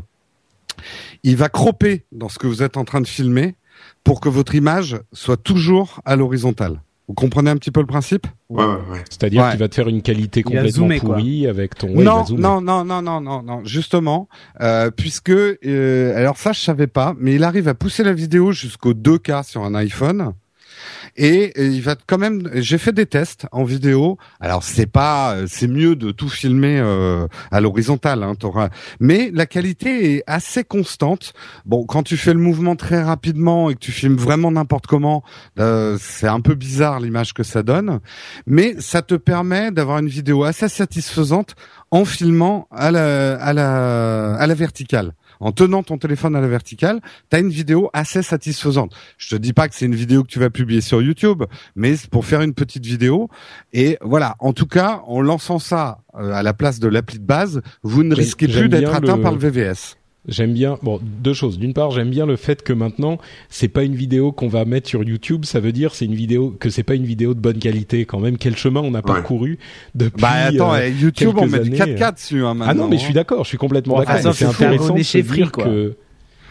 il 1.21 1.35
va 1.35 1.47
cropper 1.47 2.05
dans 2.11 2.27
ce 2.27 2.39
que 2.39 2.47
vous 2.47 2.63
êtes 2.63 2.75
en 2.75 2.85
train 2.85 3.01
de 3.01 3.07
filmer 3.07 3.55
pour 4.03 4.19
que 4.19 4.29
votre 4.29 4.55
image 4.55 4.99
soit 5.11 5.37
toujours 5.37 6.01
à 6.05 6.15
l'horizontale. 6.15 6.81
Vous 7.07 7.13
comprenez 7.15 7.49
un 7.49 7.57
petit 7.57 7.69
peu 7.71 7.81
le 7.81 7.85
principe? 7.85 8.27
Ouais, 8.49 8.63
ouais, 8.63 8.71
ouais. 8.91 9.03
C'est-à-dire 9.09 9.43
Ouais. 9.43 9.49
qu'il 9.51 9.59
va 9.59 9.67
te 9.67 9.75
faire 9.75 9.89
une 9.89 10.01
qualité 10.01 10.41
complètement 10.41 10.69
zoomer, 10.71 10.99
quoi. 10.99 11.15
pourrie 11.15 11.47
avec 11.47 11.75
ton... 11.75 11.89
Ouais, 11.93 12.03
non, 12.03 12.23
non, 12.29 12.61
non, 12.61 12.85
non, 12.85 13.01
non, 13.01 13.19
non, 13.21 13.43
non, 13.43 13.65
justement, 13.65 14.29
euh, 14.61 14.89
puisque 14.89 15.29
euh, 15.31 16.15
alors 16.17 16.37
ça 16.37 16.53
je 16.53 16.61
savais 16.61 16.87
pas, 16.87 17.13
mais 17.19 17.35
il 17.35 17.43
arrive 17.43 17.67
à 17.67 17.73
pousser 17.73 18.03
la 18.03 18.13
vidéo 18.13 18.51
jusqu'au 18.53 18.93
2K 18.93 19.43
sur 19.43 19.63
un 19.63 19.75
iPhone. 19.75 20.31
Et, 21.15 21.53
il 21.61 21.81
va 21.81 21.95
quand 21.95 22.17
même. 22.17 22.49
J'ai 22.55 22.77
fait 22.77 22.91
des 22.91 23.05
tests 23.05 23.45
en 23.51 23.63
vidéo. 23.63 24.17
Alors 24.39 24.63
c'est 24.63 24.87
pas, 24.87 25.35
euh, 25.35 25.45
c'est 25.47 25.67
mieux 25.67 25.95
de 25.95 26.11
tout 26.11 26.29
filmer 26.29 26.79
euh, 26.79 27.27
à 27.51 27.61
l'horizontale, 27.61 28.23
hein, 28.23 28.33
Mais 28.99 29.29
la 29.33 29.45
qualité 29.45 30.15
est 30.15 30.23
assez 30.27 30.63
constante. 30.63 31.33
Bon, 31.65 31.85
quand 31.85 32.03
tu 32.03 32.17
fais 32.17 32.33
le 32.33 32.39
mouvement 32.39 32.75
très 32.75 33.01
rapidement 33.01 33.69
et 33.69 33.75
que 33.75 33.79
tu 33.79 33.91
filmes 33.91 34.15
vraiment 34.15 34.51
n'importe 34.51 34.87
comment, 34.87 35.23
euh, 35.59 35.97
c'est 35.99 36.27
un 36.27 36.41
peu 36.41 36.55
bizarre 36.55 36.99
l'image 36.99 37.33
que 37.33 37.43
ça 37.43 37.63
donne. 37.63 37.99
Mais 38.47 38.75
ça 38.79 39.01
te 39.01 39.15
permet 39.15 39.71
d'avoir 39.71 39.99
une 39.99 40.07
vidéo 40.07 40.43
assez 40.43 40.67
satisfaisante 40.67 41.55
en 41.91 42.05
filmant 42.05 42.67
à 42.71 42.89
la, 42.89 43.35
à 43.35 43.53
la, 43.53 44.35
à 44.35 44.47
la 44.47 44.53
verticale. 44.55 45.13
En 45.39 45.51
tenant 45.51 45.83
ton 45.83 45.97
téléphone 45.97 46.35
à 46.35 46.41
la 46.41 46.47
verticale, 46.47 46.99
tu 47.29 47.35
as 47.35 47.39
une 47.39 47.49
vidéo 47.49 47.89
assez 47.93 48.21
satisfaisante. 48.21 48.93
Je 49.17 49.29
te 49.29 49.35
dis 49.35 49.53
pas 49.53 49.67
que 49.67 49.75
c'est 49.75 49.85
une 49.85 49.95
vidéo 49.95 50.23
que 50.23 50.27
tu 50.29 50.39
vas 50.39 50.49
publier 50.49 50.81
sur 50.81 51.01
YouTube, 51.01 51.43
mais 51.75 51.95
c'est 51.95 52.09
pour 52.09 52.25
faire 52.25 52.41
une 52.41 52.53
petite 52.53 52.85
vidéo. 52.85 53.29
Et 53.73 53.97
voilà, 54.01 54.35
en 54.39 54.53
tout 54.53 54.67
cas, 54.67 55.01
en 55.07 55.21
lançant 55.21 55.59
ça 55.59 55.99
euh, 56.15 56.31
à 56.33 56.43
la 56.43 56.53
place 56.53 56.79
de 56.79 56.87
l'appli 56.87 57.19
de 57.19 57.25
base, 57.25 57.61
vous 57.83 58.03
ne 58.03 58.13
risquez 58.15 58.47
plus 58.47 58.69
d'être 58.69 58.89
atteint 58.95 59.15
le- 59.17 59.21
par 59.23 59.31
le 59.31 59.37
VVS. 59.39 59.97
J'aime 60.27 60.53
bien, 60.53 60.77
bon, 60.81 61.01
deux 61.03 61.33
choses. 61.33 61.59
D'une 61.59 61.73
part, 61.73 61.91
j'aime 61.91 62.09
bien 62.09 62.25
le 62.25 62.37
fait 62.37 62.63
que 62.63 62.71
maintenant, 62.71 63.17
c'est 63.49 63.67
pas 63.67 63.83
une 63.83 63.95
vidéo 63.95 64.31
qu'on 64.31 64.47
va 64.47 64.63
mettre 64.63 64.87
sur 64.87 65.03
YouTube. 65.03 65.43
Ça 65.43 65.59
veut 65.59 65.73
dire 65.73 65.93
c'est 65.95 66.05
une 66.05 66.15
vidéo 66.15 66.55
que 66.57 66.69
c'est 66.69 66.83
pas 66.83 66.95
une 66.95 67.03
vidéo 67.05 67.33
de 67.33 67.39
bonne 67.41 67.59
qualité 67.59 68.05
quand 68.05 68.19
même. 68.19 68.37
Quel 68.37 68.55
chemin 68.55 68.79
on 68.81 68.93
a 68.93 69.01
parcouru 69.01 69.59
depuis 69.95 70.21
Bah 70.21 70.29
attends, 70.45 70.73
euh, 70.75 70.87
YouTube, 70.87 71.31
on 71.35 71.41
quelques 71.41 71.51
met 71.51 71.59
du 71.69 71.81
années, 71.81 71.95
4K 71.95 72.13
dessus 72.13 72.45
hein, 72.45 72.53
maintenant. 72.53 72.71
Ah 72.71 72.73
non, 72.73 72.87
mais 72.87 72.97
je 72.97 73.03
suis 73.03 73.13
d'accord, 73.13 73.43
je 73.43 73.49
suis 73.49 73.57
complètement 73.57 73.95
Bon, 73.95 74.03
d'accord. 74.03 74.33
c'est 74.33 74.45
intéressant 74.45 74.95
de 74.95 75.03
se 75.03 75.17
dire 75.17 75.51
quoi. 75.51 75.65
que 75.65 75.97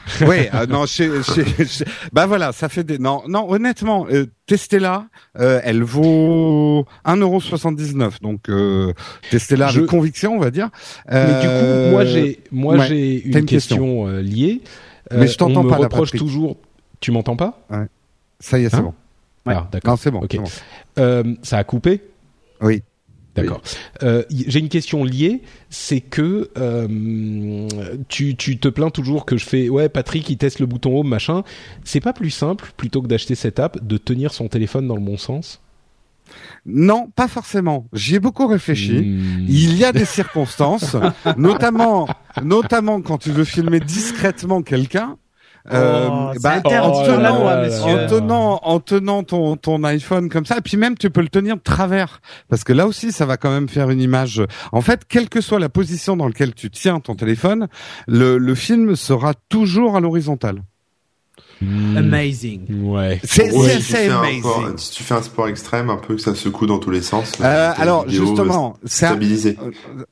Oui, 0.27 0.49
euh, 0.55 0.67
non, 0.67 0.85
chez- 0.87 1.23
chez- 1.23 1.85
bah 2.13 2.27
voilà, 2.27 2.53
ça 2.53 2.69
fait 2.69 2.85
des. 2.85 2.99
Non, 2.99 3.23
non, 3.29 3.51
honnêtement, 3.51 4.07
euh, 4.11 4.27
testez-la. 4.47 5.07
euh, 5.39 5.61
elle 5.65 5.83
vaut 5.83 6.85
1,79€. 7.05 8.21
Donc 8.21 8.49
euh, 8.49 8.93
testez-la 9.31 9.69
Je- 9.69 9.79
avec 9.79 9.91
conviction, 9.91 10.35
on 10.37 10.41
va 10.41 10.51
dire. 10.51 10.71
Mais 11.11 11.41
du 11.41 11.47
Euh, 11.47 11.87
coup, 11.87 11.91
moi 11.93 12.05
j'ai, 12.05 12.41
moi 12.51 12.75
ouais, 12.77 12.87
j'ai 12.89 13.23
une, 13.27 13.45
question, 13.47 14.09
euh, 14.09 14.21
liée. 14.21 14.61
Mais 15.11 15.27
je 15.27 15.37
t'entends 15.37 15.63
me 15.63 15.69
pas, 15.71 15.77
là, 15.79 15.85
reproche 15.85 16.11
toujours. 16.13 16.57
Tu 17.01 17.11
m'entends 17.13 17.37
pas? 17.37 17.61
Ça 18.41 18.59
y 18.59 18.65
est, 18.65 18.69
c'est 18.71 18.77
Hein? 18.77 18.83
bon. 18.83 18.95
Ouais. 19.47 19.55
Ah, 19.57 19.69
d'accord. 19.73 19.99
C'est 19.99 20.11
bon. 20.11 20.21
Ok. 20.21 20.29
c'est 20.33 20.39
bon. 20.39 20.49
Euh, 20.99 21.35
ça 21.43 21.59
a 21.59 21.65
coupé? 21.65 22.01
Oui. 22.61 22.83
D'accord. 23.35 23.63
Euh, 24.03 24.25
J'ai 24.31 24.61
une 24.61 24.69
question 24.69 25.05
liée, 25.05 25.43
c'est 25.71 26.01
que 26.01 26.51
euh, 26.59 27.67
tu, 28.09 28.37
tu 28.37 28.59
te 28.59 28.69
plains 28.69 28.91
toujours 28.91 29.25
que 29.25 29.39
je 29.39 29.47
fais 29.47 29.71
ouais 29.71 29.89
Patrick 29.89 30.29
il 30.29 30.37
teste 30.37 30.61
le 30.61 30.67
bouton 30.67 30.99
home 30.99 31.09
machin. 31.09 31.43
C'est 31.85 32.01
pas 32.01 32.13
plus 32.13 32.31
simple 32.31 32.73
plutôt 32.77 33.01
que 33.01 33.07
d'acheter 33.07 33.35
cette 33.35 33.59
app 33.59 33.83
de 33.83 33.97
tenir 33.97 34.35
son 34.35 34.49
téléphone 34.49 34.87
dans 34.87 34.97
le 34.97 35.03
bon 35.03 35.17
sens? 35.17 35.61
Non, 36.65 37.11
pas 37.15 37.29
forcément. 37.29 37.87
J'y 37.93 38.17
ai 38.17 38.21
beaucoup 38.21 38.47
réfléchi. 38.47 39.01
Hmm. 39.01 39.47
Il 39.49 39.77
y 39.77 39.85
a 39.85 39.93
des 39.93 40.05
circonstances, 40.05 40.97
notamment, 41.37 42.09
notamment 42.43 43.03
quand 43.03 43.19
tu 43.19 43.31
veux 43.31 43.45
filmer 43.45 43.81
discrètement 43.81 44.63
quelqu'un. 44.63 45.17
Euh, 45.71 46.09
Oh, 46.11 46.31
bah, 46.43 46.57
en 46.65 47.05
tenant- 47.05 47.39
loi, 47.41 47.55
là 47.57 47.63
monsieur. 47.67 48.05
en 48.05 48.07
tenant, 48.09 48.61
en 48.63 48.81
tenant 48.81 49.23
ton, 49.23 49.57
ton 49.57 49.85
iPhone 49.85 50.29
comme 50.29 50.45
ça, 50.47 50.59
et 50.59 50.61
puis 50.61 50.77
même 50.77 50.97
tu 50.97 51.11
peux 51.11 51.21
le 51.21 51.29
tenir 51.29 51.57
de 51.57 51.61
travers, 51.63 52.21
parce 52.49 52.65
que 52.65 52.73
là 52.73 52.87
aussi 52.87 53.13
ça 53.13 53.27
va 53.27 53.37
quand 53.37 53.51
même 53.51 53.69
faire 53.69 53.91
une 53.91 54.01
image. 54.01 54.43
En 54.73 54.81
fait, 54.81 55.03
quelle 55.09 55.29
que 55.29 55.41
soit 55.41 55.59
la 55.61 55.69
position 55.69 56.17
dans 56.17 56.27
laquelle 56.27 56.55
tu 56.55 56.71
tiens 56.71 56.99
ton 57.01 57.15
téléphone, 57.15 57.69
le, 58.09 58.39
le 58.39 58.55
film 58.55 58.97
sera 58.97 59.35
toujours 59.49 59.97
à 59.97 60.01
l'horizontale. 60.01 60.63
Hmm. 61.61 61.97
Amazing. 61.97 62.83
Ouais. 62.91 63.21
C'est 63.23 63.53
Ouais, 63.53 63.69
si, 63.71 63.87
tu 63.87 63.95
assez 63.95 64.07
fais 64.07 64.09
un 64.09 64.19
amazing. 64.19 64.41
sport- 64.41 64.73
si 64.79 64.91
tu 64.91 65.03
fais 65.05 65.15
un 65.15 65.23
sport 65.23 65.47
extrême, 65.49 65.91
un 65.91 65.97
peu 65.97 66.17
que 66.17 66.21
ça 66.21 66.35
secoue 66.35 66.67
dans 66.67 66.79
tous 66.81 66.91
les 66.91 67.03
sens. 67.03 67.33
Euh, 67.41 67.73
alors 67.77 68.05
vidéo 68.05 68.27
justement, 68.27 68.77
c'est 68.85 69.07
un- 69.07 69.11
stabilisée. 69.11 69.57
Euh, 69.63 70.05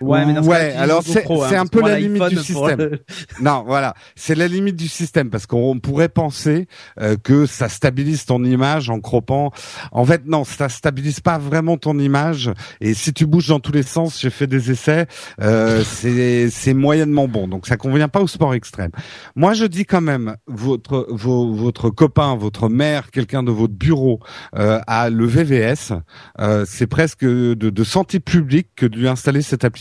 Ouais, 0.00 0.24
mais 0.26 0.34
dans 0.34 0.42
ce 0.42 0.48
ouais, 0.48 0.72
cas, 0.72 0.80
alors 0.80 1.02
c'est 1.04 1.30
hein, 1.30 1.46
c'est 1.48 1.56
un 1.56 1.66
peu 1.66 1.80
la 1.80 1.98
limite 1.98 2.28
du 2.28 2.36
système. 2.38 2.78
le- 2.78 3.04
Non, 3.40 3.64
voilà, 3.66 3.94
c'est 4.14 4.34
la 4.34 4.48
limite 4.48 4.76
du 4.76 4.88
système 4.88 5.30
parce 5.30 5.46
qu'on 5.46 5.78
pourrait 5.78 6.08
penser 6.08 6.66
euh, 7.00 7.16
que 7.22 7.46
ça 7.46 7.68
stabilise 7.68 8.24
ton 8.24 8.42
image 8.44 8.90
en 8.90 9.00
croppant. 9.00 9.50
En 9.92 10.04
fait, 10.04 10.22
non, 10.26 10.44
ça 10.44 10.68
stabilise 10.68 11.20
pas 11.20 11.38
vraiment 11.38 11.76
ton 11.76 11.98
image. 11.98 12.50
Et 12.80 12.94
si 12.94 13.12
tu 13.12 13.26
bouges 13.26 13.48
dans 13.48 13.60
tous 13.60 13.72
les 13.72 13.82
sens, 13.82 14.20
j'ai 14.20 14.30
fait 14.30 14.46
des 14.46 14.70
essais, 14.70 15.06
euh, 15.40 15.82
c'est 15.84 16.50
c'est 16.50 16.74
moyennement 16.74 17.28
bon. 17.28 17.48
Donc 17.48 17.66
ça 17.66 17.76
convient 17.76 18.08
pas 18.08 18.20
au 18.20 18.26
sport 18.26 18.54
extrême. 18.54 18.90
Moi, 19.34 19.54
je 19.54 19.64
dis 19.64 19.84
quand 19.84 20.00
même, 20.00 20.36
votre 20.46 21.06
vos, 21.10 21.52
votre 21.54 21.90
copain, 21.90 22.36
votre 22.36 22.68
mère, 22.68 23.10
quelqu'un 23.10 23.42
de 23.42 23.50
votre 23.50 23.74
bureau 23.74 24.20
euh, 24.56 24.80
a 24.86 25.10
le 25.10 25.26
VVS. 25.26 25.92
Euh, 26.40 26.64
c'est 26.68 26.86
presque 26.86 27.24
de, 27.24 27.54
de 27.54 27.84
santé 27.84 28.20
publique 28.20 28.68
que 28.76 28.86
de 28.86 28.96
lui 28.96 29.08
installer 29.08 29.42
cette 29.42 29.64
application. 29.64 29.75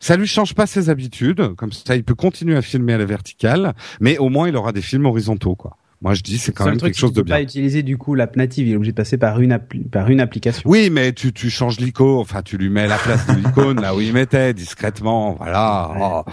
Ça 0.00 0.16
lui 0.16 0.26
change 0.26 0.54
pas 0.54 0.66
ses 0.66 0.88
habitudes, 0.88 1.54
comme 1.56 1.72
ça 1.72 1.96
il 1.96 2.04
peut 2.04 2.14
continuer 2.14 2.56
à 2.56 2.62
filmer 2.62 2.94
à 2.94 2.98
la 2.98 3.04
verticale, 3.04 3.74
mais 4.00 4.18
au 4.18 4.28
moins 4.28 4.48
il 4.48 4.56
aura 4.56 4.72
des 4.72 4.82
films 4.82 5.06
horizontaux 5.06 5.56
quoi. 5.56 5.76
Moi 6.02 6.14
je 6.14 6.22
dis 6.22 6.38
c'est 6.38 6.52
quand 6.52 6.64
même 6.64 6.78
truc, 6.78 6.92
quelque 6.94 6.98
chose 6.98 7.12
de 7.12 7.20
peut 7.20 7.28
pas 7.28 7.36
bien. 7.36 7.44
utiliser 7.44 7.82
du 7.82 7.98
coup 7.98 8.14
l'app 8.14 8.34
native, 8.34 8.66
il 8.66 8.72
est 8.72 8.76
obligé 8.76 8.92
de 8.92 8.96
passer 8.96 9.18
par 9.18 9.40
une 9.40 9.52
appli- 9.52 9.86
par 9.86 10.08
une 10.08 10.20
application. 10.20 10.62
Oui, 10.64 10.88
mais 10.90 11.12
tu 11.12 11.30
tu 11.34 11.50
changes 11.50 11.78
l'icône, 11.78 12.16
enfin 12.18 12.40
tu 12.40 12.56
lui 12.56 12.70
mets 12.70 12.86
la 12.86 12.96
place 12.96 13.26
de 13.26 13.34
l'icône 13.34 13.82
là 13.82 13.94
où 13.94 14.00
il 14.00 14.14
mettait 14.14 14.54
discrètement, 14.54 15.34
voilà. 15.34 15.90
Oh. 16.00 16.30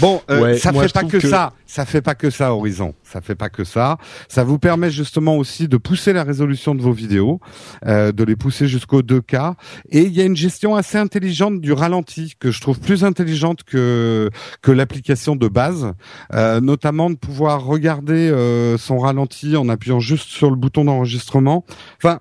Bon, 0.00 0.22
euh, 0.30 0.40
Ouais, 0.40 0.56
ça 0.58 0.72
moi, 0.72 0.84
fait 0.88 0.92
pas 0.94 1.04
que- 1.04 1.20
ça, 1.20 1.52
ça 1.66 1.84
fait 1.84 2.00
pas 2.00 2.14
que 2.14 2.30
ça 2.30 2.54
Horizon, 2.54 2.94
ça 3.02 3.20
fait 3.20 3.34
pas 3.34 3.50
que 3.50 3.62
ça. 3.62 3.98
Ça 4.28 4.42
vous 4.42 4.58
permet 4.58 4.90
justement 4.90 5.36
aussi 5.36 5.68
de 5.68 5.76
pousser 5.76 6.14
la 6.14 6.24
résolution 6.24 6.74
de 6.74 6.80
vos 6.80 6.92
vidéos, 6.92 7.40
euh, 7.86 8.12
de 8.12 8.24
les 8.24 8.36
pousser 8.36 8.68
jusqu'au 8.68 9.02
2K 9.02 9.54
et 9.90 10.00
il 10.00 10.12
y 10.14 10.22
a 10.22 10.24
une 10.24 10.36
gestion 10.36 10.76
assez 10.76 10.96
intelligente 10.96 11.60
du 11.60 11.72
ralenti 11.74 12.36
que 12.40 12.50
je 12.50 12.60
trouve 12.62 12.80
plus 12.80 13.04
intelligente 13.04 13.64
que 13.64 14.30
que 14.62 14.72
l'application 14.72 15.36
de 15.36 15.46
base, 15.48 15.92
euh, 16.32 16.62
notamment 16.62 17.10
de 17.10 17.16
pouvoir 17.16 17.64
regarder 17.66 18.30
euh, 18.30 18.78
son 18.78 18.96
ralenti 18.96 19.09
en 19.18 19.68
appuyant 19.68 20.00
juste 20.00 20.28
sur 20.28 20.50
le 20.50 20.56
bouton 20.56 20.84
d'enregistrement. 20.84 21.64
Enfin, 21.96 22.20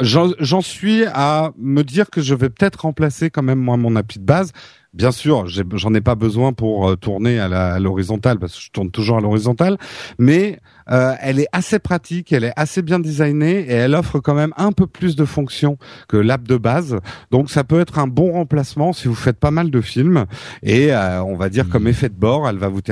j'en 0.00 0.60
suis 0.60 1.04
à 1.06 1.52
me 1.58 1.82
dire 1.82 2.10
que 2.10 2.20
je 2.20 2.34
vais 2.34 2.50
peut-être 2.50 2.82
remplacer 2.82 3.30
quand 3.30 3.42
même 3.42 3.58
moi 3.58 3.76
mon 3.76 3.96
appli 3.96 4.18
de 4.18 4.24
base. 4.24 4.52
Bien 4.92 5.12
sûr, 5.12 5.46
j'en 5.46 5.94
ai, 5.94 6.00
pas 6.00 6.16
besoin 6.16 6.52
pour 6.52 6.88
euh, 6.88 6.96
tourner 6.96 7.38
à 7.38 7.78
l'horizontale 7.78 8.40
parce 8.40 8.56
que 8.56 8.60
je 8.60 8.70
tourne 8.72 8.90
toujours 8.90 9.18
à 9.18 9.20
l'horizontale, 9.20 9.78
mais 10.18 10.58
euh, 10.90 11.14
elle 11.20 11.38
est 11.38 11.46
assez 11.52 11.78
pratique, 11.78 12.32
elle 12.32 12.42
est 12.42 12.52
assez 12.56 12.82
bien 12.82 12.98
designée 12.98 13.60
et 13.60 13.72
elle 13.72 13.94
offre 13.94 14.18
quand 14.18 14.34
même 14.34 14.52
un 14.56 14.72
peu 14.72 14.88
plus 14.88 15.14
de 15.14 15.24
fonctions 15.24 15.78
que 16.08 16.16
l'app 16.16 16.42
de 16.42 16.56
base. 16.56 16.98
Donc 17.30 17.50
ça 17.50 17.62
peut 17.62 17.78
être 17.78 18.00
un 18.00 18.08
bon 18.08 18.32
remplacement 18.32 18.92
si 18.92 19.06
vous 19.06 19.14
faites 19.14 19.38
pas 19.38 19.52
mal 19.52 19.70
de 19.70 19.80
films 19.80 20.26
et 20.64 20.92
euh, 20.92 21.22
on 21.22 21.36
va 21.36 21.50
dire 21.50 21.68
comme 21.68 21.86
effet 21.86 22.08
de 22.08 22.18
bord, 22.18 22.48
elle 22.48 22.58
va 22.58 22.68
vous 22.68 22.82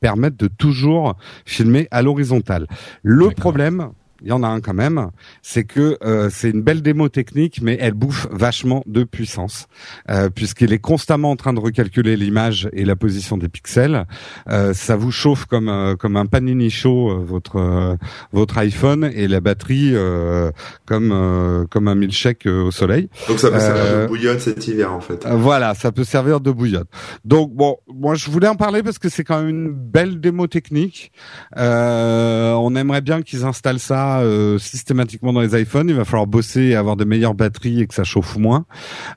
permettre 0.00 0.36
de 0.36 0.46
toujours 0.46 1.16
filmer 1.44 1.88
à 1.90 2.02
l'horizontale. 2.02 2.68
Le 3.02 3.30
problème, 3.30 3.90
il 4.22 4.28
y 4.28 4.32
en 4.32 4.42
a 4.42 4.48
un 4.48 4.60
quand 4.60 4.74
même, 4.74 5.10
c'est 5.42 5.64
que 5.64 5.98
euh, 6.02 6.28
c'est 6.30 6.50
une 6.50 6.62
belle 6.62 6.82
démo 6.82 7.08
technique, 7.08 7.60
mais 7.62 7.76
elle 7.80 7.94
bouffe 7.94 8.26
vachement 8.30 8.82
de 8.86 9.04
puissance, 9.04 9.66
euh, 10.10 10.30
puisqu'il 10.30 10.72
est 10.72 10.78
constamment 10.78 11.30
en 11.30 11.36
train 11.36 11.52
de 11.52 11.60
recalculer 11.60 12.16
l'image 12.16 12.68
et 12.72 12.84
la 12.84 12.96
position 12.96 13.36
des 13.36 13.48
pixels. 13.48 14.06
Euh, 14.48 14.72
ça 14.74 14.96
vous 14.96 15.10
chauffe 15.10 15.44
comme 15.46 15.68
euh, 15.68 15.96
comme 15.96 16.16
un 16.16 16.26
panini 16.26 16.70
chaud 16.70 17.10
euh, 17.10 17.24
votre 17.24 17.56
euh, 17.56 17.96
votre 18.32 18.58
iPhone 18.58 19.10
et 19.14 19.28
la 19.28 19.40
batterie 19.40 19.90
euh, 19.94 20.50
comme 20.86 21.10
euh, 21.12 21.66
comme 21.66 21.88
un 21.88 21.94
milkshake 21.94 22.46
au 22.46 22.70
soleil. 22.70 23.08
Donc 23.28 23.38
ça 23.38 23.50
peut 23.50 23.60
servir 23.60 24.02
de 24.02 24.06
bouillotte 24.06 24.40
cet 24.40 24.66
hiver 24.66 24.92
en 24.92 25.00
fait. 25.00 25.26
Voilà, 25.26 25.74
ça 25.74 25.92
peut 25.92 26.04
servir 26.04 26.40
de 26.40 26.50
bouillotte. 26.50 26.88
Donc 27.24 27.52
bon, 27.54 27.76
moi 27.92 28.14
je 28.14 28.30
voulais 28.30 28.48
en 28.48 28.56
parler 28.56 28.82
parce 28.82 28.98
que 28.98 29.08
c'est 29.08 29.24
quand 29.24 29.40
même 29.40 29.48
une 29.48 29.72
belle 29.72 30.20
démo 30.20 30.46
technique. 30.46 31.12
Euh, 31.56 32.52
on 32.52 32.74
aimerait 32.76 33.00
bien 33.00 33.22
qu'ils 33.22 33.44
installent 33.44 33.80
ça 33.80 34.05
euh, 34.20 34.58
systématiquement 34.58 35.32
dans 35.32 35.40
les 35.40 35.60
iPhones. 35.60 35.88
Il 35.88 35.94
va 35.94 36.04
falloir 36.04 36.26
bosser 36.26 36.62
et 36.62 36.74
avoir 36.76 36.96
de 36.96 37.04
meilleures 37.04 37.34
batteries 37.34 37.80
et 37.82 37.86
que 37.86 37.94
ça 37.94 38.04
chauffe 38.04 38.36
moins. 38.36 38.64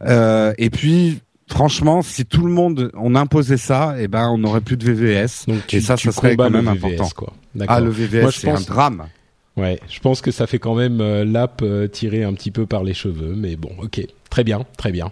Euh, 0.05 0.53
et 0.57 0.69
puis 0.69 1.19
franchement, 1.49 2.01
si 2.01 2.25
tout 2.25 2.45
le 2.45 2.51
monde 2.51 2.91
on 2.95 3.15
imposait 3.15 3.57
ça, 3.57 3.95
eh 3.99 4.07
ben 4.07 4.29
on 4.29 4.37
n'aurait 4.37 4.61
plus 4.61 4.77
de 4.77 4.85
VVS. 4.91 5.45
Donc 5.47 5.65
tu, 5.67 5.77
et 5.77 5.81
ça, 5.81 5.95
tu 5.95 6.07
ça 6.07 6.11
serait 6.13 6.35
quand 6.35 6.49
même 6.49 6.65
VVS, 6.69 6.77
important. 6.85 7.09
quoi. 7.15 7.33
Ah, 7.67 7.79
le 7.79 7.89
VVS, 7.89 8.31
c'est 8.31 8.47
pense- 8.51 8.69
un 8.69 8.73
drame. 8.73 9.05
Ouais, 9.57 9.79
je 9.89 9.99
pense 9.99 10.21
que 10.21 10.31
ça 10.31 10.47
fait 10.47 10.59
quand 10.59 10.75
même 10.75 11.01
euh, 11.01 11.25
l'app 11.25 11.61
euh, 11.63 11.87
tirée 11.87 12.23
un 12.23 12.33
petit 12.33 12.51
peu 12.51 12.65
par 12.65 12.83
les 12.83 12.93
cheveux, 12.93 13.33
mais 13.35 13.55
bon, 13.57 13.71
ok, 13.81 13.99
très 14.29 14.43
bien, 14.45 14.63
très 14.77 14.91
bien. 14.91 15.11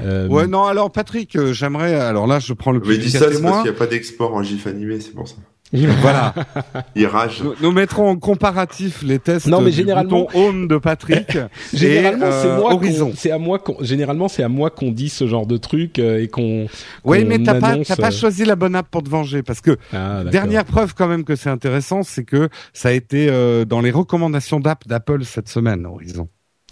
Euh, 0.00 0.28
Ouais, 0.28 0.46
non, 0.46 0.64
alors 0.64 0.90
Patrick, 0.90 1.36
euh, 1.36 1.52
j'aimerais. 1.52 1.94
Alors 1.94 2.26
là, 2.26 2.38
je 2.38 2.52
prends 2.54 2.72
le 2.72 2.80
Mais 2.86 2.96
dit 2.96 3.10
ça, 3.10 3.30
c'est 3.30 3.42
parce 3.42 3.56
qu'il 3.62 3.70
n'y 3.70 3.76
a 3.76 3.78
pas 3.78 3.86
d'export 3.86 4.34
en 4.34 4.42
GIF 4.42 4.66
animé, 4.66 5.00
c'est 5.00 5.12
pour 5.12 5.28
ça. 5.28 5.34
Voilà. 5.72 6.34
Il 6.96 7.06
rage. 7.06 7.42
Nous, 7.42 7.54
nous 7.60 7.70
mettrons 7.72 8.08
en 8.08 8.16
comparatif 8.16 9.02
les 9.02 9.18
tests 9.18 9.46
Non, 9.46 9.60
mais 9.60 9.70
du 9.70 9.76
généralement- 9.76 10.22
bouton 10.24 10.38
Home 10.38 10.68
de 10.68 10.78
Patrick. 10.78 11.38
Généralement, 11.72 12.26
c'est 12.30 12.48
euh, 12.48 12.56
moi. 12.58 12.74
Horizon. 12.74 13.10
qu'on- 13.10 13.16
C'est 13.16 13.30
à 13.30 13.38
moi. 13.38 13.58
qu'on- 13.58 13.76
Généralement, 13.80 14.28
c'est 14.28 14.42
à 14.42 14.48
moi 14.48 14.70
qu'on 14.70 14.90
dit 14.90 15.08
ce 15.08 15.26
genre 15.28 15.46
de 15.46 15.56
truc 15.56 15.98
euh, 15.98 16.22
et 16.22 16.28
qu'on. 16.28 16.66
Oui, 17.04 17.24
mais 17.24 17.38
t'as 17.38 17.54
pas, 17.60 17.76
pas 17.96 18.08
euh, 18.08 18.10
choisi 18.10 18.44
la 18.44 18.56
bonne 18.56 18.74
app 18.74 18.88
pour 18.90 19.02
te 19.02 19.08
venger 19.08 19.42
parce 19.42 19.60
que 19.60 19.76
Ah, 19.92 20.24
dernière 20.24 20.64
preuve 20.64 20.94
quand 20.94 21.06
même 21.06 21.24
que 21.24 21.36
c'est 21.36 21.50
intéressant, 21.50 22.02
c'est 22.02 22.24
que 22.24 22.48
ça 22.72 22.88
a 22.88 22.92
été 22.92 23.28
euh, 23.30 23.64
dans 23.64 23.80
les 23.80 23.90
recommandations 23.90 24.60
d'app 24.60 24.86
d'Apple 24.88 25.24
cette 25.24 25.48
semaine, 25.48 25.86
Horizon. 25.86 26.28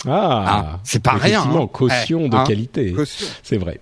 Ah, 0.06 0.44
Ah, 0.76 0.80
c'est 0.84 1.02
pas 1.02 1.12
rien, 1.14 1.42
hein. 1.42 1.68
caution 1.72 2.22
Eh, 2.26 2.28
de 2.28 2.36
hein. 2.36 2.44
qualité. 2.46 2.94
C'est 3.42 3.56
vrai. 3.56 3.80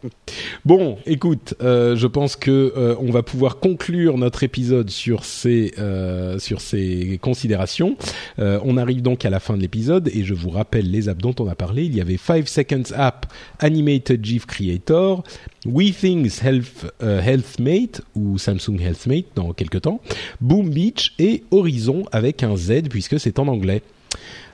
Bon, 0.65 0.97
écoute, 1.05 1.55
euh, 1.61 1.95
je 1.95 2.07
pense 2.07 2.37
que 2.37 2.73
euh, 2.77 2.95
on 3.01 3.11
va 3.11 3.23
pouvoir 3.23 3.59
conclure 3.59 4.17
notre 4.17 4.43
épisode 4.43 4.89
sur 4.89 5.25
ces 5.27 5.75
euh, 5.79 6.39
sur 6.39 6.63
ces 6.63 7.19
considérations. 7.21 7.97
Euh, 8.39 8.59
on 8.65 8.79
arrive 8.79 9.03
donc 9.03 9.27
à 9.27 9.31
la 9.31 9.41
fin 9.41 9.57
de 9.59 9.61
l'épisode 9.61 10.09
et 10.15 10.25
je 10.25 10.33
vous 10.33 10.49
rappelle 10.49 10.91
les 10.91 11.11
apps 11.11 11.21
dont 11.21 11.35
on 11.39 11.49
a 11.49 11.55
parlé. 11.55 11.85
Il 11.85 11.95
y 11.95 12.01
avait 12.01 12.17
5 12.17 12.49
Seconds 12.49 12.93
App, 12.95 13.27
Animated 13.59 14.25
GIF 14.25 14.47
Creator, 14.47 15.23
WeThings 15.67 16.41
Health 16.43 16.87
euh, 17.03 17.21
HealthMate 17.21 18.01
ou 18.15 18.39
Samsung 18.39 18.81
HealthMate 18.81 19.27
dans 19.35 19.53
quelques 19.53 19.83
temps, 19.83 20.01
Boom 20.41 20.71
Beach 20.71 21.13
et 21.19 21.45
Horizon 21.51 22.05
avec 22.11 22.43
un 22.43 22.57
Z 22.57 22.85
puisque 22.89 23.21
c'est 23.21 23.39
en 23.39 23.49
anglais. 23.49 23.83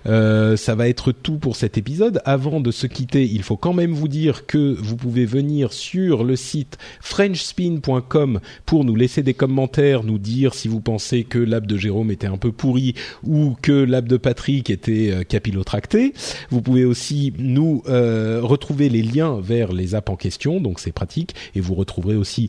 Euh, 0.07 0.57
ça 0.57 0.75
va 0.75 0.89
être 0.89 1.13
tout 1.13 1.39
pour 1.39 1.57
cet 1.57 1.79
épisode. 1.79 2.21
Avant 2.25 2.61
de 2.61 2.71
se 2.71 2.87
quitter, 2.87 3.25
il 3.25 3.43
faut 3.43 3.57
quand 3.57 3.73
même 3.73 3.93
vous 3.93 4.09
dire 4.09 4.47
que 4.47 4.77
vous 4.79 4.97
pouvez 4.97 5.25
venir 5.25 5.73
sur 5.73 6.25
le 6.25 6.37
site 6.37 6.79
frenchspin.com 7.01 8.41
pour 8.67 8.85
nous 8.85 8.97
laisser 8.97 9.23
des 9.23 9.35
commentaires, 9.35 10.03
nous 10.03 10.19
dire 10.19 10.55
si 10.55 10.69
vous 10.69 10.81
pensez 10.81 11.25
que 11.25 11.39
l'app 11.39 11.67
de 11.67 11.77
Jérôme 11.77 12.11
était 12.11 12.27
un 12.27 12.37
peu 12.37 12.53
pourri 12.53 12.95
ou 13.25 13.57
que 13.61 13.73
l'app 13.73 14.07
de 14.07 14.17
Patrick 14.17 14.71
était 14.71 15.11
euh, 15.13 15.23
capillotractée. 15.23 16.15
Vous 16.51 16.63
pouvez 16.63 16.85
aussi 16.85 17.33
nous 17.39 17.83
euh, 17.89 18.41
retrouver 18.43 18.89
les 18.89 19.03
liens 19.03 19.41
vers 19.41 19.73
les 19.73 19.95
apps 19.95 20.11
en 20.11 20.17
question, 20.17 20.61
donc 20.61 20.81
c'est 20.81 20.93
pratique, 20.93 21.35
et 21.55 21.61
vous 21.61 21.75
retrouverez 21.75 22.17
aussi 22.17 22.49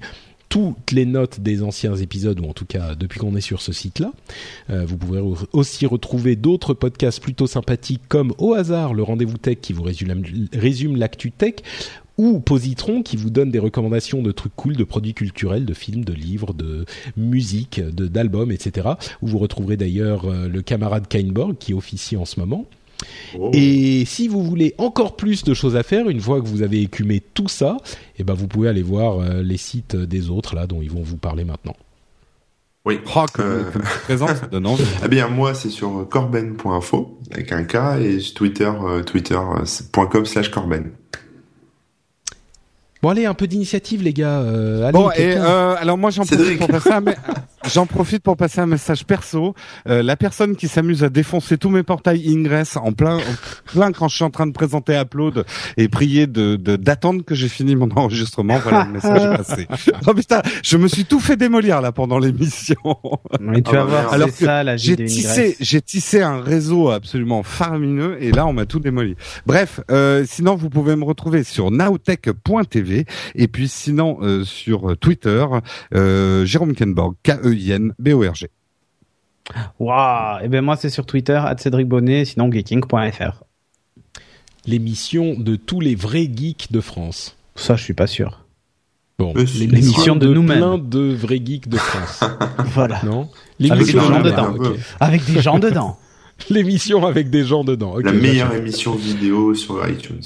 toutes 0.53 0.91
les 0.91 1.07
notes 1.07 1.39
des 1.39 1.63
anciens 1.63 1.95
épisodes, 1.95 2.39
ou 2.39 2.47
en 2.47 2.53
tout 2.53 2.67
cas 2.67 2.93
depuis 2.93 3.19
qu'on 3.19 3.35
est 3.35 3.41
sur 3.41 3.59
ce 3.59 3.73
site-là. 3.73 4.11
Euh, 4.69 4.85
vous 4.85 4.97
pouvez 4.97 5.19
aussi 5.51 5.87
retrouver 5.87 6.35
d'autres 6.35 6.75
podcasts 6.75 7.19
plutôt 7.19 7.47
sympathiques 7.47 8.03
comme 8.07 8.35
Au 8.37 8.53
hasard, 8.53 8.93
le 8.93 9.01
rendez-vous 9.01 9.39
tech 9.39 9.57
qui 9.63 9.73
vous 9.73 9.81
résume, 9.81 10.95
l'actu 10.95 11.31
tech, 11.31 11.55
ou 12.19 12.39
Positron 12.39 13.01
qui 13.01 13.17
vous 13.17 13.31
donne 13.31 13.49
des 13.49 13.57
recommandations 13.57 14.21
de 14.21 14.31
trucs 14.31 14.55
cool, 14.55 14.75
de 14.75 14.83
produits 14.83 15.15
culturels, 15.15 15.65
de 15.65 15.73
films, 15.73 16.05
de 16.05 16.13
livres, 16.13 16.53
de 16.53 16.85
musique, 17.17 17.81
d'albums, 17.81 18.51
etc. 18.51 18.89
Où 19.23 19.27
vous 19.29 19.39
retrouverez 19.39 19.75
d'ailleurs 19.75 20.25
euh, 20.25 20.47
le 20.47 20.61
camarade 20.61 21.07
Kainborg 21.07 21.57
qui 21.57 21.73
officie 21.73 22.15
en 22.15 22.25
ce 22.25 22.39
moment. 22.39 22.67
Oh. 23.37 23.51
Et 23.53 24.05
si 24.05 24.27
vous 24.27 24.43
voulez 24.43 24.75
encore 24.77 25.15
plus 25.15 25.43
de 25.43 25.53
choses 25.53 25.75
à 25.75 25.83
faire, 25.83 26.09
une 26.09 26.21
fois 26.21 26.41
que 26.41 26.47
vous 26.47 26.61
avez 26.61 26.81
écumé 26.81 27.21
tout 27.33 27.47
ça, 27.47 27.77
eh 28.17 28.23
ben 28.23 28.33
vous 28.33 28.47
pouvez 28.47 28.69
aller 28.69 28.83
voir 28.83 29.19
euh, 29.19 29.41
les 29.41 29.57
sites 29.57 29.95
des 29.95 30.29
autres 30.29 30.55
là 30.55 30.67
dont 30.67 30.81
ils 30.81 30.91
vont 30.91 31.03
vous 31.03 31.17
parler 31.17 31.43
maintenant. 31.43 31.75
Oui. 32.85 32.99
Oh, 33.15 33.25
comme, 33.31 33.45
Euh, 33.45 33.71
présence. 34.03 34.31
Eh 35.05 35.07
bien, 35.07 35.29
moi, 35.29 35.53
c'est 35.53 35.69
sur 35.69 36.05
corben.info, 36.09 37.17
avec 37.31 37.51
un 37.53 37.63
K, 37.63 37.75
et 38.01 38.19
sur 38.19 38.33
Twitter, 38.33 38.69
euh, 38.83 39.03
twitter.com 39.03 40.25
slash 40.25 40.49
corben. 40.51 40.91
Bon 43.01 43.09
allez, 43.09 43.25
un 43.25 43.33
peu 43.33 43.47
d'initiative 43.47 44.01
les 44.01 44.13
gars. 44.13 44.39
Euh, 44.39 44.83
allez, 44.83 44.93
Bon, 44.93 45.11
et 45.11 45.35
euh, 45.35 45.75
alors 45.75 45.97
moi 45.97 46.09
j'en 46.09 46.23
profite 46.23 46.57
pour 46.57 46.67
faire 46.67 46.81
ça, 46.81 47.01
mais 47.01 47.17
j'en 47.71 47.85
profite 47.85 48.23
pour 48.23 48.37
passer 48.37 48.59
un 48.59 48.65
message 48.65 49.05
perso. 49.05 49.53
Euh, 49.87 50.03
la 50.03 50.15
personne 50.15 50.55
qui 50.55 50.67
s'amuse 50.67 51.03
à 51.03 51.09
défoncer 51.09 51.57
tous 51.57 51.69
mes 51.69 51.83
portails 51.83 52.23
Ingress 52.29 52.77
en 52.77 52.91
plein, 52.91 53.17
en 53.17 53.71
plein 53.71 53.91
quand 53.91 54.07
je 54.07 54.15
suis 54.15 54.23
en 54.23 54.29
train 54.29 54.47
de 54.47 54.51
présenter 54.51 54.99
Upload 54.99 55.45
et 55.77 55.87
prier 55.87 56.27
de 56.27 56.55
d'attendre 56.55 57.23
que 57.23 57.35
j'ai 57.35 57.47
fini 57.47 57.75
mon 57.75 57.89
enregistrement. 57.95 58.57
Voilà 58.59 58.85
le 58.85 58.93
message 58.93 59.37
passé. 59.37 59.67
Oh 60.05 60.13
putain, 60.13 60.41
je 60.63 60.77
me 60.77 60.87
suis 60.87 61.05
tout 61.05 61.19
fait 61.19 61.37
démolir 61.37 61.81
là 61.81 61.91
pendant 61.91 62.19
l'émission. 62.19 62.75
Mais 63.39 63.61
tu 63.61 63.71
vas 63.71 63.83
voir, 63.83 64.13
Alors 64.13 64.29
c'est 64.31 64.45
ça 64.45 64.63
la 64.63 64.75
vie 64.75 64.83
J'ai 64.83 64.95
tissé, 65.05 65.55
j'ai 65.59 65.81
tissé 65.81 66.21
un 66.21 66.41
réseau 66.41 66.89
absolument 66.89 67.43
faramineux 67.43 68.17
et 68.21 68.31
là 68.31 68.45
on 68.45 68.53
m'a 68.53 68.65
tout 68.65 68.79
démoli. 68.79 69.15
Bref, 69.45 69.79
euh, 69.91 70.25
sinon 70.27 70.55
vous 70.55 70.69
pouvez 70.69 70.95
me 70.95 71.03
retrouver 71.03 71.43
sur 71.43 71.71
nowtech.tv 71.71 73.05
et 73.35 73.47
puis 73.47 73.67
sinon 73.67 74.17
euh, 74.21 74.43
sur 74.43 74.97
Twitter, 74.97 75.45
euh, 75.93 76.45
Jérôme 76.45 76.73
Kenborg, 76.73 77.15
K-E-I-N-B-O-R-G. 77.55 78.49
Waouh 79.79 80.43
Et 80.43 80.47
ben 80.47 80.61
moi 80.61 80.75
c'est 80.77 80.89
sur 80.89 81.05
Twitter 81.05 81.41
Cédric 81.57 81.87
Bonnet, 81.87 82.25
sinon 82.25 82.51
geeking.fr. 82.51 83.43
L'émission 84.65 85.35
de 85.37 85.55
tous 85.55 85.79
les 85.81 85.95
vrais 85.95 86.29
geeks 86.33 86.71
de 86.71 86.79
France. 86.79 87.35
Ça 87.55 87.75
je 87.75 87.83
suis 87.83 87.93
pas 87.93 88.07
sûr. 88.07 88.39
Bon, 89.19 89.33
si. 89.45 89.67
L'émission 89.67 90.15
de 90.15 90.33
nous-mêmes. 90.33 90.57
plein 90.57 90.77
de 90.77 91.13
vrais 91.13 91.41
geeks 91.43 91.67
de 91.67 91.77
France. 91.77 92.21
Voilà. 92.73 93.01
non? 93.03 93.29
Avec 93.69 93.85
des 93.85 93.91
gens 93.91 94.21
de- 94.21 94.29
dedans. 94.29 94.55
Avec 94.99 95.25
des 95.25 95.41
gens 95.41 95.59
dedans. 95.59 95.97
L'émission 96.49 97.05
avec 97.05 97.29
des 97.29 97.43
gens 97.43 97.63
dedans. 97.63 97.97
La 97.99 98.11
meilleure 98.11 98.53
émission 98.55 98.95
vidéo 98.95 99.53
sur 99.53 99.87
iTunes. 99.87 100.23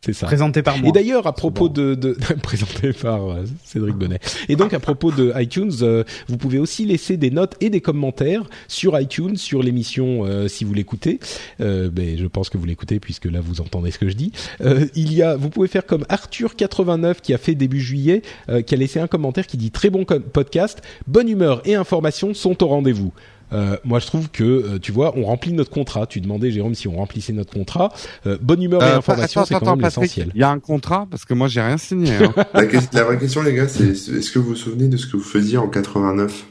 C'est 0.00 0.12
ça. 0.12 0.26
Présenté 0.26 0.62
par 0.62 0.76
Et 0.76 0.80
moi. 0.80 0.92
d'ailleurs, 0.92 1.26
à 1.26 1.32
propos 1.32 1.68
bon. 1.68 1.74
de, 1.74 1.94
de 1.96 2.12
présenté 2.42 2.92
par 2.92 3.30
euh, 3.30 3.44
Cédric 3.64 3.96
Bonnet. 3.96 4.20
Et 4.48 4.54
donc 4.54 4.72
à 4.72 4.78
propos 4.78 5.10
de 5.10 5.32
iTunes, 5.36 5.72
euh, 5.82 6.04
vous 6.28 6.36
pouvez 6.36 6.60
aussi 6.60 6.86
laisser 6.86 7.16
des 7.16 7.32
notes 7.32 7.56
et 7.60 7.68
des 7.68 7.80
commentaires 7.80 8.44
sur 8.68 8.98
iTunes, 8.98 9.36
sur 9.36 9.60
l'émission 9.60 10.24
euh, 10.24 10.46
si 10.46 10.64
vous 10.64 10.72
l'écoutez. 10.72 11.18
Euh, 11.60 11.90
ben, 11.90 12.16
je 12.16 12.26
pense 12.26 12.48
que 12.48 12.56
vous 12.58 12.64
l'écoutez 12.64 13.00
puisque 13.00 13.24
là 13.24 13.40
vous 13.40 13.60
entendez 13.60 13.90
ce 13.90 13.98
que 13.98 14.08
je 14.08 14.14
dis. 14.14 14.30
Euh, 14.60 14.86
il 14.94 15.12
y 15.12 15.22
a, 15.22 15.34
vous 15.36 15.50
pouvez 15.50 15.66
faire 15.68 15.84
comme 15.84 16.04
Arthur 16.08 16.54
89 16.54 17.20
qui 17.20 17.34
a 17.34 17.38
fait 17.38 17.56
début 17.56 17.80
juillet, 17.80 18.22
euh, 18.50 18.62
qui 18.62 18.74
a 18.76 18.78
laissé 18.78 19.00
un 19.00 19.08
commentaire 19.08 19.48
qui 19.48 19.56
dit 19.56 19.72
très 19.72 19.90
bon 19.90 20.04
podcast, 20.04 20.80
bonne 21.08 21.28
humeur 21.28 21.60
et 21.64 21.74
information 21.74 22.34
sont 22.34 22.62
au 22.62 22.68
rendez-vous. 22.68 23.12
Euh, 23.52 23.76
moi, 23.84 23.98
je 23.98 24.06
trouve 24.06 24.28
que 24.30 24.44
euh, 24.44 24.78
tu 24.78 24.92
vois, 24.92 25.12
on 25.16 25.24
remplit 25.24 25.52
notre 25.52 25.70
contrat. 25.70 26.06
Tu 26.06 26.20
demandais, 26.20 26.50
Jérôme, 26.50 26.74
si 26.74 26.86
on 26.88 26.96
remplissait 26.96 27.32
notre 27.32 27.52
contrat. 27.52 27.92
Euh, 28.26 28.36
bonne 28.40 28.62
humeur 28.62 28.82
et 28.82 28.86
Euh, 28.86 28.98
information, 28.98 29.44
c'est 29.44 29.54
quand 29.58 29.74
même 29.76 29.80
l'essentiel. 29.84 30.30
Il 30.34 30.40
y 30.40 30.44
a 30.44 30.50
un 30.50 30.58
contrat 30.58 31.06
parce 31.10 31.24
que 31.24 31.34
moi 31.34 31.48
j'ai 31.48 31.60
rien 31.60 31.78
signé. 31.78 32.12
Hein. 32.14 32.32
La, 32.54 32.66
que- 32.66 32.76
la 32.92 33.04
vraie 33.04 33.18
question, 33.18 33.42
les 33.42 33.54
gars, 33.54 33.68
c'est 33.68 33.88
est-ce 33.88 34.30
que 34.30 34.38
vous 34.38 34.48
vous 34.50 34.56
souvenez 34.56 34.88
de 34.88 34.96
ce 34.96 35.06
que 35.06 35.16
vous 35.16 35.22
faisiez 35.22 35.56
en 35.58 35.68
89 35.68 36.44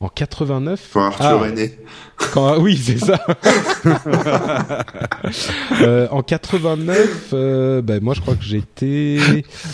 En 0.00 0.08
89 0.08 0.90
Quand 0.92 1.06
Arthur 1.06 1.40
Ah. 1.44 1.48
est 1.48 1.52
né 1.52 1.78
Quand, 2.32 2.58
oui, 2.60 2.76
c'est 2.76 2.98
ça. 2.98 3.18
Euh, 5.82 6.08
en 6.10 6.22
89, 6.22 7.30
euh, 7.32 7.82
ben 7.82 8.02
moi 8.02 8.14
je 8.14 8.20
crois 8.20 8.34
que 8.34 8.42
j'étais. 8.44 9.18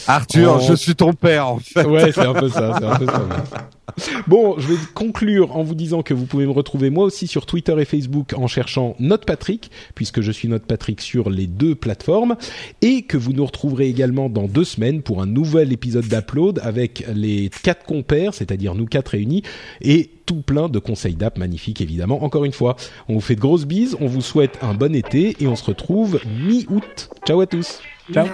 Arthur, 0.06 0.60
je 0.60 0.74
suis 0.74 0.94
ton 0.94 1.12
père 1.12 1.48
en 1.48 1.58
fait. 1.58 1.84
Ouais, 1.86 2.12
c'est 2.12 2.26
un 2.26 2.32
peu 2.34 2.48
ça, 2.48 2.76
c'est 2.78 2.84
un 2.84 2.96
peu 2.96 3.06
ça. 3.06 3.18
ouais. 3.22 3.58
Bon, 4.26 4.58
je 4.58 4.68
vais 4.68 4.78
conclure 4.94 5.56
en 5.56 5.62
vous 5.62 5.74
disant 5.74 6.02
que 6.02 6.14
vous 6.14 6.26
pouvez 6.26 6.46
me 6.46 6.52
retrouver 6.52 6.90
moi 6.90 7.04
aussi 7.04 7.26
sur 7.26 7.46
Twitter 7.46 7.74
et 7.78 7.84
Facebook 7.84 8.34
en 8.36 8.46
cherchant 8.46 8.96
Note 8.98 9.24
Patrick, 9.26 9.70
puisque 9.94 10.20
je 10.20 10.32
suis 10.32 10.48
Note 10.48 10.64
Patrick 10.64 11.00
sur 11.00 11.30
les 11.30 11.46
deux 11.46 11.74
plateformes, 11.74 12.36
et 12.82 13.02
que 13.02 13.16
vous 13.16 13.32
nous 13.32 13.44
retrouverez 13.44 13.88
également 13.88 14.28
dans 14.28 14.46
deux 14.46 14.64
semaines 14.64 15.02
pour 15.02 15.22
un 15.22 15.26
nouvel 15.26 15.72
épisode 15.72 16.06
d'Upload 16.06 16.60
avec 16.62 17.04
les 17.14 17.50
quatre 17.62 17.84
compères, 17.84 18.34
c'est-à-dire 18.34 18.74
nous 18.74 18.86
quatre 18.86 19.08
réunis, 19.08 19.42
et 19.80 20.10
tout 20.26 20.42
plein 20.42 20.68
de 20.68 20.78
conseils 20.78 21.14
d'app 21.14 21.38
magnifiques 21.38 21.80
évidemment. 21.80 22.24
Encore 22.24 22.44
une 22.44 22.52
fois, 22.52 22.76
on 23.08 23.14
vous 23.14 23.20
fait 23.20 23.36
de 23.36 23.40
grosses 23.40 23.66
bises, 23.66 23.96
on 24.00 24.06
vous 24.06 24.22
souhaite 24.22 24.58
un 24.62 24.74
bon 24.74 24.94
été 24.94 25.36
et 25.40 25.46
on 25.46 25.56
se 25.56 25.64
retrouve 25.64 26.20
mi-août. 26.26 27.10
Ciao 27.26 27.40
à 27.40 27.46
tous. 27.46 27.80
Ciao. 28.12 28.26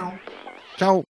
Ciao. 0.77 1.03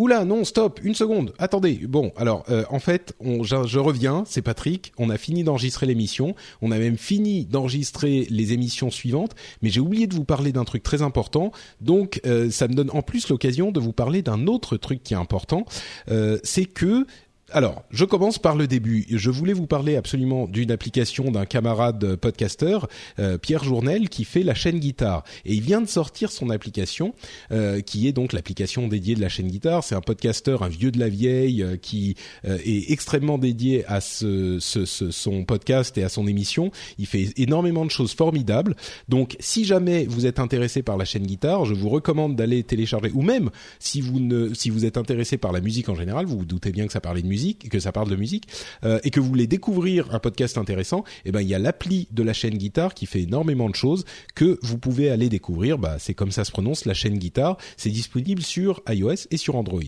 Oula, 0.00 0.24
non, 0.24 0.44
stop, 0.44 0.80
une 0.82 0.94
seconde. 0.94 1.34
Attendez. 1.38 1.78
Bon, 1.86 2.10
alors, 2.16 2.44
euh, 2.48 2.64
en 2.70 2.78
fait, 2.78 3.12
on, 3.20 3.42
je, 3.42 3.78
reviens. 3.78 4.24
C'est 4.26 4.40
Patrick. 4.40 4.94
On 4.96 5.10
a 5.10 5.18
fini 5.18 5.44
d'enregistrer 5.44 5.84
l'émission. 5.84 6.34
On 6.62 6.72
a 6.72 6.78
même 6.78 6.96
fini 6.96 7.44
d'enregistrer 7.44 8.26
les 8.30 8.54
émissions 8.54 8.90
suivantes. 8.90 9.36
Mais 9.60 9.68
j'ai 9.68 9.80
oublié 9.80 10.06
de 10.06 10.14
vous 10.14 10.24
parler 10.24 10.52
d'un 10.52 10.64
truc 10.64 10.82
très 10.82 11.02
important. 11.02 11.52
Donc, 11.82 12.22
euh, 12.24 12.50
ça 12.50 12.66
me 12.66 12.72
donne 12.72 12.90
en 12.94 13.02
plus 13.02 13.28
l'occasion 13.28 13.72
de 13.72 13.78
vous 13.78 13.92
parler 13.92 14.22
d'un 14.22 14.46
autre 14.46 14.78
truc 14.78 15.02
qui 15.02 15.12
est 15.12 15.18
important. 15.18 15.66
Euh, 16.10 16.38
c'est 16.44 16.64
que 16.64 17.04
alors, 17.52 17.84
je 17.90 18.04
commence 18.04 18.38
par 18.38 18.54
le 18.54 18.66
début. 18.66 19.06
Je 19.10 19.30
voulais 19.30 19.52
vous 19.52 19.66
parler 19.66 19.96
absolument 19.96 20.46
d'une 20.46 20.70
application 20.70 21.30
d'un 21.30 21.46
camarade 21.46 22.16
podcasteur, 22.16 22.88
euh, 23.18 23.38
Pierre 23.38 23.64
Journel, 23.64 24.08
qui 24.08 24.24
fait 24.24 24.42
la 24.42 24.54
chaîne 24.54 24.78
guitare. 24.78 25.24
Et 25.44 25.54
il 25.54 25.60
vient 25.60 25.80
de 25.80 25.88
sortir 25.88 26.30
son 26.30 26.50
application, 26.50 27.14
euh, 27.50 27.80
qui 27.80 28.06
est 28.06 28.12
donc 28.12 28.32
l'application 28.32 28.86
dédiée 28.88 29.14
de 29.14 29.20
la 29.20 29.28
chaîne 29.28 29.48
guitare. 29.48 29.82
C'est 29.82 29.94
un 29.94 30.00
podcasteur, 30.00 30.62
un 30.62 30.68
vieux 30.68 30.90
de 30.90 30.98
la 30.98 31.08
vieille, 31.08 31.62
euh, 31.62 31.76
qui 31.76 32.14
est 32.44 32.90
extrêmement 32.90 33.38
dédié 33.38 33.84
à 33.86 34.00
son 34.00 35.44
podcast 35.46 35.98
et 35.98 36.04
à 36.04 36.08
son 36.08 36.26
émission. 36.26 36.70
Il 36.98 37.06
fait 37.06 37.30
énormément 37.36 37.84
de 37.84 37.90
choses 37.90 38.12
formidables. 38.12 38.76
Donc, 39.08 39.36
si 39.40 39.64
jamais 39.64 40.06
vous 40.06 40.26
êtes 40.26 40.38
intéressé 40.38 40.82
par 40.82 40.96
la 40.96 41.04
chaîne 41.04 41.26
guitare, 41.26 41.64
je 41.64 41.74
vous 41.74 41.88
recommande 41.88 42.36
d'aller 42.36 42.62
télécharger, 42.62 43.10
ou 43.14 43.22
même 43.22 43.50
si 43.78 44.00
vous 44.00 44.20
si 44.54 44.70
vous 44.70 44.84
êtes 44.84 44.96
intéressé 44.96 45.38
par 45.38 45.52
la 45.52 45.60
musique 45.60 45.88
en 45.88 45.94
général, 45.94 46.26
vous 46.26 46.38
vous 46.38 46.44
doutez 46.44 46.70
bien 46.70 46.86
que 46.86 46.92
ça 46.92 47.00
parlait 47.00 47.22
de 47.22 47.26
musique, 47.26 47.39
que 47.70 47.80
ça 47.80 47.92
parle 47.92 48.10
de 48.10 48.16
musique, 48.16 48.48
euh, 48.84 49.00
et 49.04 49.10
que 49.10 49.20
vous 49.20 49.28
voulez 49.28 49.46
découvrir 49.46 50.14
un 50.14 50.18
podcast 50.18 50.58
intéressant, 50.58 51.04
eh 51.24 51.32
ben 51.32 51.40
il 51.40 51.48
y 51.48 51.54
a 51.54 51.58
l'appli 51.58 52.08
de 52.10 52.22
la 52.22 52.32
chaîne 52.32 52.56
guitare 52.56 52.94
qui 52.94 53.06
fait 53.06 53.22
énormément 53.22 53.68
de 53.68 53.74
choses 53.74 54.04
que 54.34 54.58
vous 54.62 54.78
pouvez 54.78 55.10
aller 55.10 55.28
découvrir. 55.28 55.78
Bah, 55.78 55.96
c'est 55.98 56.14
comme 56.14 56.30
ça 56.30 56.44
se 56.44 56.50
prononce 56.50 56.84
la 56.84 56.94
chaîne 56.94 57.18
guitare. 57.18 57.56
C'est 57.76 57.90
disponible 57.90 58.42
sur 58.42 58.82
iOS 58.88 59.26
et 59.30 59.36
sur 59.36 59.56
Android. 59.56 59.80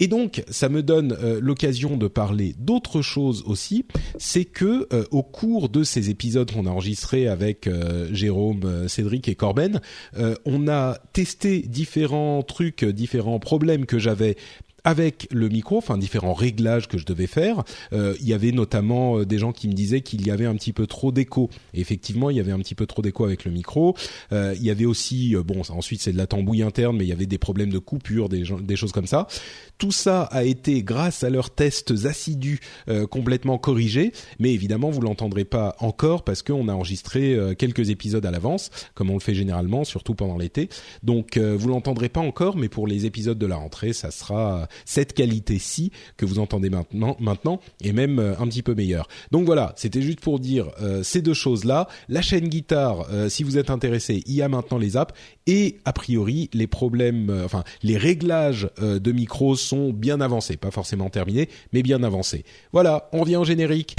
Et 0.00 0.06
donc, 0.06 0.44
ça 0.48 0.68
me 0.68 0.84
donne 0.84 1.16
euh, 1.20 1.40
l'occasion 1.42 1.96
de 1.96 2.06
parler 2.06 2.54
d'autre 2.56 3.02
chose 3.02 3.42
aussi, 3.46 3.84
c'est 4.16 4.44
que 4.44 4.86
euh, 4.92 5.04
au 5.10 5.24
cours 5.24 5.68
de 5.68 5.82
ces 5.82 6.08
épisodes 6.08 6.48
qu'on 6.52 6.66
a 6.66 6.70
enregistrés 6.70 7.26
avec 7.26 7.68
Jérôme, 8.12 8.88
Cédric 8.88 9.28
et 9.28 9.34
Corben, 9.34 9.80
on 10.44 10.68
a 10.68 10.98
testé 11.12 11.60
différents 11.62 12.42
trucs, 12.42 12.84
différents 12.84 13.40
problèmes 13.40 13.86
que 13.86 13.98
j'avais 13.98 14.36
avec 14.88 15.28
le 15.30 15.50
micro, 15.50 15.76
enfin 15.76 15.98
différents 15.98 16.32
réglages 16.32 16.88
que 16.88 16.96
je 16.96 17.04
devais 17.04 17.26
faire. 17.26 17.62
Euh, 17.92 18.14
il 18.20 18.26
y 18.26 18.32
avait 18.32 18.52
notamment 18.52 19.18
euh, 19.18 19.26
des 19.26 19.36
gens 19.36 19.52
qui 19.52 19.68
me 19.68 19.74
disaient 19.74 20.00
qu'il 20.00 20.26
y 20.26 20.30
avait 20.30 20.46
un 20.46 20.54
petit 20.54 20.72
peu 20.72 20.86
trop 20.86 21.12
d'écho. 21.12 21.50
Effectivement, 21.74 22.30
il 22.30 22.38
y 22.38 22.40
avait 22.40 22.52
un 22.52 22.58
petit 22.60 22.74
peu 22.74 22.86
trop 22.86 23.02
d'écho 23.02 23.26
avec 23.26 23.44
le 23.44 23.50
micro. 23.50 23.94
Euh, 24.32 24.54
il 24.56 24.64
y 24.64 24.70
avait 24.70 24.86
aussi, 24.86 25.36
euh, 25.36 25.42
bon, 25.42 25.60
ensuite 25.68 26.00
c'est 26.00 26.12
de 26.12 26.16
la 26.16 26.26
tambouille 26.26 26.62
interne, 26.62 26.96
mais 26.96 27.04
il 27.04 27.08
y 27.08 27.12
avait 27.12 27.26
des 27.26 27.36
problèmes 27.36 27.68
de 27.68 27.78
coupure, 27.78 28.30
des, 28.30 28.44
des 28.62 28.76
choses 28.76 28.92
comme 28.92 29.06
ça. 29.06 29.26
Tout 29.76 29.92
ça 29.92 30.22
a 30.22 30.44
été, 30.44 30.82
grâce 30.82 31.22
à 31.22 31.28
leurs 31.28 31.50
tests 31.50 32.06
assidus, 32.06 32.60
euh, 32.88 33.06
complètement 33.06 33.58
corrigé. 33.58 34.12
Mais 34.38 34.54
évidemment, 34.54 34.88
vous 34.88 35.02
l'entendrez 35.02 35.44
pas 35.44 35.76
encore 35.80 36.24
parce 36.24 36.42
qu'on 36.42 36.68
a 36.68 36.72
enregistré 36.72 37.34
euh, 37.34 37.54
quelques 37.54 37.90
épisodes 37.90 38.24
à 38.24 38.30
l'avance, 38.30 38.70
comme 38.94 39.10
on 39.10 39.14
le 39.14 39.20
fait 39.20 39.34
généralement, 39.34 39.84
surtout 39.84 40.14
pendant 40.14 40.38
l'été. 40.38 40.70
Donc, 41.02 41.36
vous 41.36 41.68
l'entendrez 41.68 42.08
pas 42.08 42.20
encore, 42.20 42.56
mais 42.56 42.68
pour 42.68 42.86
les 42.86 43.04
épisodes 43.04 43.38
de 43.38 43.46
la 43.46 43.56
rentrée, 43.56 43.92
ça 43.92 44.10
sera 44.10 44.66
cette 44.84 45.12
qualité-ci 45.12 45.92
que 46.16 46.26
vous 46.26 46.38
entendez 46.38 46.70
maintenant, 46.70 47.16
maintenant, 47.20 47.60
et 47.82 47.92
même 47.92 48.18
euh, 48.18 48.34
un 48.38 48.46
petit 48.46 48.62
peu 48.62 48.74
meilleure. 48.74 49.08
Donc 49.30 49.46
voilà, 49.46 49.72
c'était 49.76 50.02
juste 50.02 50.20
pour 50.20 50.40
dire 50.40 50.70
euh, 50.80 51.02
ces 51.02 51.22
deux 51.22 51.34
choses-là. 51.34 51.88
La 52.08 52.22
chaîne 52.22 52.48
guitare, 52.48 53.06
euh, 53.10 53.28
si 53.28 53.42
vous 53.42 53.58
êtes 53.58 53.70
intéressé, 53.70 54.22
il 54.26 54.34
y 54.34 54.42
a 54.42 54.48
maintenant 54.48 54.78
les 54.78 54.96
apps 54.96 55.14
et 55.46 55.78
a 55.84 55.92
priori 55.92 56.50
les 56.52 56.66
problèmes, 56.66 57.42
enfin 57.44 57.64
les 57.82 57.96
réglages 57.96 58.68
de 58.80 59.12
micro 59.12 59.56
sont 59.56 59.92
bien 59.92 60.20
avancés, 60.20 60.56
pas 60.56 60.70
forcément 60.70 61.08
terminés, 61.08 61.48
mais 61.72 61.82
bien 61.82 62.02
avancés. 62.02 62.44
Voilà, 62.72 63.08
on 63.12 63.20
revient 63.20 63.36
au 63.36 63.44
générique. 63.44 63.96